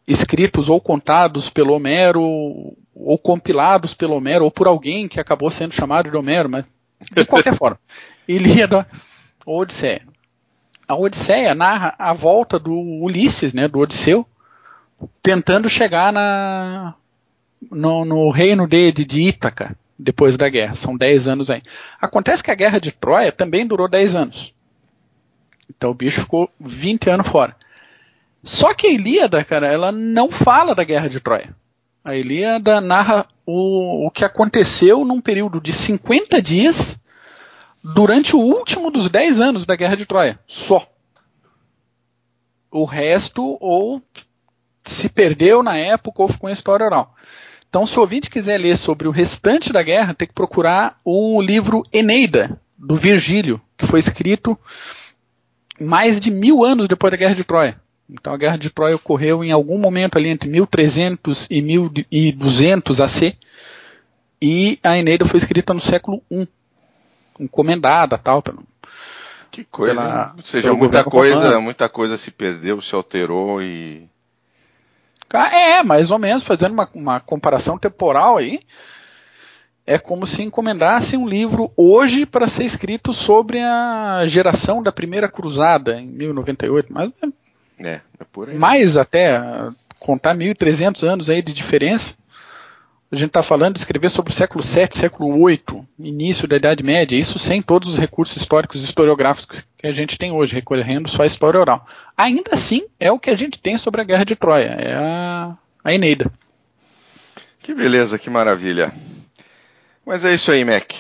Escritos 0.08 0.70
ou 0.70 0.80
contados 0.80 1.50
pelo 1.50 1.74
Homero, 1.74 2.22
ou 2.22 3.18
compilados 3.18 3.94
pelo 3.94 4.16
Homero, 4.16 4.46
ou 4.46 4.52
por 4.52 4.68
alguém 4.68 5.08
que 5.08 5.20
acabou 5.20 5.52
sendo 5.52 5.74
chamado 5.74 6.10
de 6.10 6.16
Homero, 6.16 6.50
mas 6.50 6.66
de 7.12 7.26
qualquer 7.26 7.54
forma. 7.58 7.80
Ilíada 8.28 8.88
ou 9.46 9.62
Odisseia. 9.62 10.04
A 10.88 10.96
Odisseia 10.96 11.54
narra 11.54 11.94
a 12.00 12.14
volta 12.14 12.58
do 12.58 12.72
Ulisses, 12.72 13.54
né, 13.54 13.68
do 13.68 13.80
Odisseu, 13.80 14.26
tentando 15.22 15.70
chegar 15.70 16.12
na, 16.12 16.96
no, 17.72 18.06
no 18.06 18.30
reino 18.30 18.68
de, 18.68 18.92
de 18.92 19.22
Ítaca, 19.22 19.76
depois 19.98 20.38
da 20.38 20.50
guerra. 20.50 20.76
São 20.76 20.96
10 20.96 21.28
anos 21.28 21.50
aí. 21.50 21.62
Acontece 22.00 22.44
que 22.44 22.52
a 22.52 22.56
guerra 22.56 22.80
de 22.80 22.92
Troia 22.92 23.32
também 23.32 23.66
durou 23.66 23.90
10 23.90 24.16
anos. 24.16 24.54
Então 25.70 25.92
o 25.92 25.96
bicho 25.96 26.22
ficou 26.22 26.50
20 26.60 27.10
anos 27.10 27.28
fora. 27.28 27.56
Só 28.44 28.74
que 28.74 28.88
a 28.88 28.92
Ilíada, 28.92 29.44
cara, 29.44 29.68
ela 29.68 29.92
não 29.92 30.32
fala 30.32 30.74
da 30.74 30.84
guerra 30.84 31.10
de 31.10 31.20
Troia. 31.20 31.56
A 32.04 32.16
Ilíada 32.16 32.80
narra 32.80 33.28
o, 33.46 34.08
o 34.08 34.12
que 34.12 34.24
aconteceu 34.24 35.04
num 35.04 35.20
período 35.20 35.60
de 35.60 35.74
50 35.74 36.42
dias 36.42 37.00
durante 37.84 38.36
o 38.36 38.40
último 38.40 38.90
dos 38.90 39.10
10 39.10 39.42
anos 39.42 39.66
da 39.66 39.76
guerra 39.76 39.96
de 39.96 40.06
Troia. 40.06 40.40
Só. 40.48 40.88
O 42.72 42.86
resto, 42.86 43.58
ou 43.60 44.02
se 44.92 45.10
perdeu 45.10 45.62
na 45.62 45.78
época 45.78 46.22
ou 46.22 46.28
ficou 46.28 46.50
em 46.50 46.54
história 46.54 46.86
oral. 46.86 47.16
Então, 47.70 47.86
se 47.86 47.98
o 47.98 48.02
ouvinte 48.02 48.30
quiser 48.30 48.58
ler 48.58 48.78
sobre 48.78 49.08
o 49.08 49.12
restante 49.12 49.74
da 49.74 49.84
guerra, 49.84 50.14
tem 50.14 50.28
que 50.28 50.34
procurar 50.34 51.00
o 51.04 51.42
livro 51.42 51.84
Eneida, 51.92 52.60
do 52.78 52.96
Virgílio, 52.96 53.60
que 53.78 53.86
foi 53.86 54.00
escrito 54.00 54.58
mais 55.80 56.20
de 56.20 56.32
mil 56.32 56.64
anos 56.64 56.88
depois 56.88 57.12
da 57.12 57.18
Guerra 57.18 57.36
de 57.36 57.44
Troia. 57.44 57.80
Então, 58.10 58.34
a 58.34 58.38
Guerra 58.38 58.58
de 58.58 58.70
Troia 58.70 58.96
ocorreu 58.96 59.44
em 59.44 59.52
algum 59.52 59.78
momento 59.78 60.18
ali 60.18 60.30
entre 60.30 60.50
1300 60.50 61.48
e 61.50 61.62
1200 61.62 63.02
AC, 63.02 63.36
e 64.42 64.80
a 64.84 64.98
Eneida 64.98 65.26
foi 65.26 65.38
escrita 65.38 65.74
no 65.74 65.80
século 65.80 66.22
I, 66.32 66.48
encomendada 67.40 68.18
tal. 68.18 68.44
Que 69.52 69.64
coisa, 69.66 69.96
pela, 69.96 70.34
ou 70.38 70.44
seja, 70.44 70.74
muita 70.74 71.04
coisa, 71.04 71.60
muita 71.60 71.90
coisa 71.90 72.18
se 72.18 72.32
perdeu, 72.32 72.82
se 72.82 72.94
alterou 72.94 73.62
e 73.62 74.08
É, 75.34 75.84
mais 75.84 76.12
ou 76.12 76.20
menos, 76.20 76.44
fazendo 76.44 76.72
uma, 76.72 76.90
uma 76.94 77.20
comparação 77.20 77.78
temporal 77.78 78.38
aí. 78.38 78.60
É 79.86 79.98
como 79.98 80.28
se 80.28 80.44
encomendasse 80.44 81.16
um 81.16 81.28
livro 81.28 81.72
hoje 81.78 82.26
para 82.26 82.48
ser 82.48 82.66
escrito 82.66 83.14
sobre 83.14 83.60
a 83.62 84.24
geração 84.28 84.84
da 84.84 84.92
primeira 84.92 85.30
cruzada, 85.30 86.00
em 86.00 86.08
1098. 86.08 86.92
Mas, 86.92 87.12
é, 87.80 88.02
é 88.20 88.24
por 88.32 88.50
aí. 88.50 88.58
Mais 88.58 88.98
até, 88.98 89.42
contar 90.00 90.34
1300 90.34 91.04
anos 91.04 91.30
aí 91.30 91.42
de 91.42 91.54
diferença. 91.54 92.16
A 93.10 93.16
gente 93.16 93.28
está 93.28 93.42
falando 93.42 93.76
de 93.76 93.80
escrever 93.80 94.10
sobre 94.10 94.34
o 94.34 94.36
século 94.36 94.62
VII, 94.62 94.90
século 94.92 95.48
VIII, 95.48 95.88
início 95.98 96.46
da 96.46 96.58
Idade 96.58 96.84
Média, 96.84 97.18
isso 97.18 97.40
sem 97.40 97.62
todos 97.62 97.90
os 97.90 97.98
recursos 97.98 98.36
históricos 98.36 98.82
e 98.82 98.84
historiográficos 98.84 99.64
que 99.78 99.88
a 99.88 99.94
gente 99.94 100.18
tem 100.18 100.34
hoje, 100.34 100.54
recorrendo 100.54 101.10
só 101.10 101.24
à 101.24 101.26
história 101.26 101.58
oral. 101.58 101.88
Ainda 102.18 102.52
assim, 102.54 102.86
é 103.00 103.10
o 103.10 103.18
que 103.18 103.30
a 103.30 103.36
gente 103.36 103.60
tem 103.60 103.78
sobre 103.78 104.02
a 104.02 104.04
Guerra 104.04 104.26
de 104.26 104.36
Troia, 104.36 104.76
é 104.78 104.94
a, 104.94 105.58
a 105.86 105.94
Eneida. 105.94 106.30
Que 107.62 107.74
beleza, 107.74 108.20
que 108.20 108.30
maravilha. 108.30 108.94
Mas 110.06 110.26
é 110.26 110.34
isso 110.34 110.52
aí, 110.52 110.66
Mac. 110.66 110.92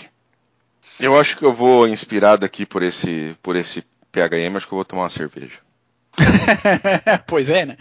Eu 0.98 1.20
acho 1.20 1.36
que 1.36 1.43
eu 1.43 1.54
vou, 1.54 1.88
inspirado 1.88 2.46
aqui 2.46 2.65
por 2.65 2.84
esse, 2.84 3.36
por 3.43 3.58
esse 3.58 3.84
PHM, 4.13 4.56
acho 4.56 4.65
que 4.65 4.74
eu 4.74 4.78
vou 4.78 4.86
tomar 4.86 5.04
uma 5.04 5.10
cerveja. 5.10 5.60
pois 7.28 7.50
é, 7.50 7.65
né? 7.65 7.78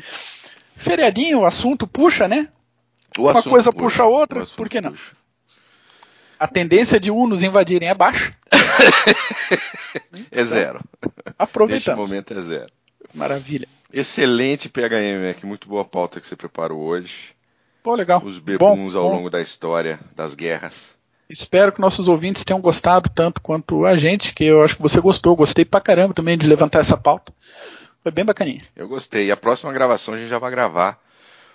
Feriadinho, 0.77 1.41
o 1.41 1.47
assunto 1.47 1.87
puxa, 1.87 2.27
né? 2.27 2.49
Uma 3.19 3.43
coisa 3.43 3.73
puxa, 3.73 3.85
puxa 3.85 4.03
a 4.03 4.07
outra, 4.07 4.47
por 4.47 4.69
que 4.69 4.81
não? 4.81 4.93
Puxa. 4.93 5.13
A 6.39 6.47
tendência 6.47 7.01
de 7.01 7.11
unos 7.11 7.43
invadirem 7.43 7.89
é 7.89 7.95
baixa. 7.95 8.31
é 10.31 10.45
zero. 10.45 10.81
Aproveitamos. 11.39 11.99
Neste 11.99 12.11
momento 12.13 12.35
é 12.35 12.41
zero. 12.41 12.73
Maravilha. 13.15 13.67
Excelente 13.93 14.69
PHM, 14.69 15.27
Mac. 15.27 15.43
Muito 15.45 15.69
boa 15.69 15.85
pauta 15.85 16.21
que 16.21 16.27
você 16.27 16.37
preparou 16.37 16.83
hoje. 16.83 17.35
Pô, 17.83 17.95
legal. 17.95 18.23
Os 18.23 18.39
bebuns 18.39 18.93
bom, 18.93 19.01
ao 19.01 19.09
bom. 19.09 19.17
longo 19.17 19.31
da 19.31 19.41
história 19.41 19.99
das 20.15 20.35
guerras. 20.35 20.97
Espero 21.29 21.73
que 21.73 21.81
nossos 21.81 22.07
ouvintes 22.07 22.45
tenham 22.45 22.61
gostado 22.61 23.09
tanto 23.09 23.41
quanto 23.41 23.87
a 23.87 23.97
gente, 23.97 24.35
que 24.35 24.45
eu 24.45 24.63
acho 24.63 24.77
que 24.77 24.83
você 24.83 25.01
gostou. 25.01 25.35
Gostei 25.35 25.65
pra 25.65 25.81
caramba 25.81 26.13
também 26.13 26.37
de 26.37 26.47
levantar 26.47 26.81
essa 26.81 26.97
pauta. 26.97 27.33
Foi 28.03 28.13
bem 28.13 28.25
bacaninha. 28.25 28.61
Eu 28.77 28.87
gostei. 28.87 29.27
E 29.27 29.33
a 29.33 29.37
próxima 29.37 29.73
gravação 29.73 30.15
a 30.15 30.19
gente 30.19 30.29
já 30.29 30.39
vai 30.39 30.51
gravar 30.51 31.01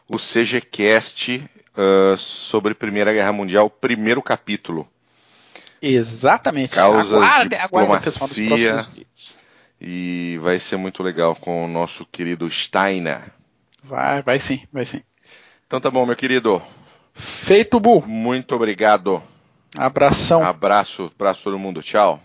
o 0.08 0.18
CGCast 0.18 1.50
uh, 1.78 2.18
sobre 2.18 2.74
Primeira 2.74 3.14
Guerra 3.14 3.32
Mundial, 3.32 3.70
primeiro 3.70 4.22
capítulo. 4.22 4.88
Exatamente. 5.82 6.76
Causas 6.76 7.14
aguarde, 7.14 7.56
de 7.56 7.62
diplomacia. 7.62 8.72
Aguarde, 8.72 9.08
e 9.82 10.38
vai 10.42 10.60
ser 10.60 10.78
muito 10.78 11.02
legal 11.02 11.36
com 11.36 11.66
o 11.66 11.68
nosso 11.68 12.06
querido 12.06 12.50
Steiner. 12.50 13.22
Vai, 13.84 14.22
vai 14.22 14.40
sim, 14.40 14.62
vai 14.72 14.86
sim. 14.86 15.02
Então 15.66 15.82
tá 15.82 15.90
bom, 15.90 16.06
meu 16.06 16.16
querido. 16.16 16.62
Feito, 17.14 17.80
Bu. 17.80 18.06
Muito 18.06 18.54
obrigado. 18.56 19.22
Abração. 19.76 20.44
Abraço, 20.44 21.12
abraço 21.16 21.44
todo 21.44 21.58
mundo. 21.58 21.82
Tchau. 21.82 22.22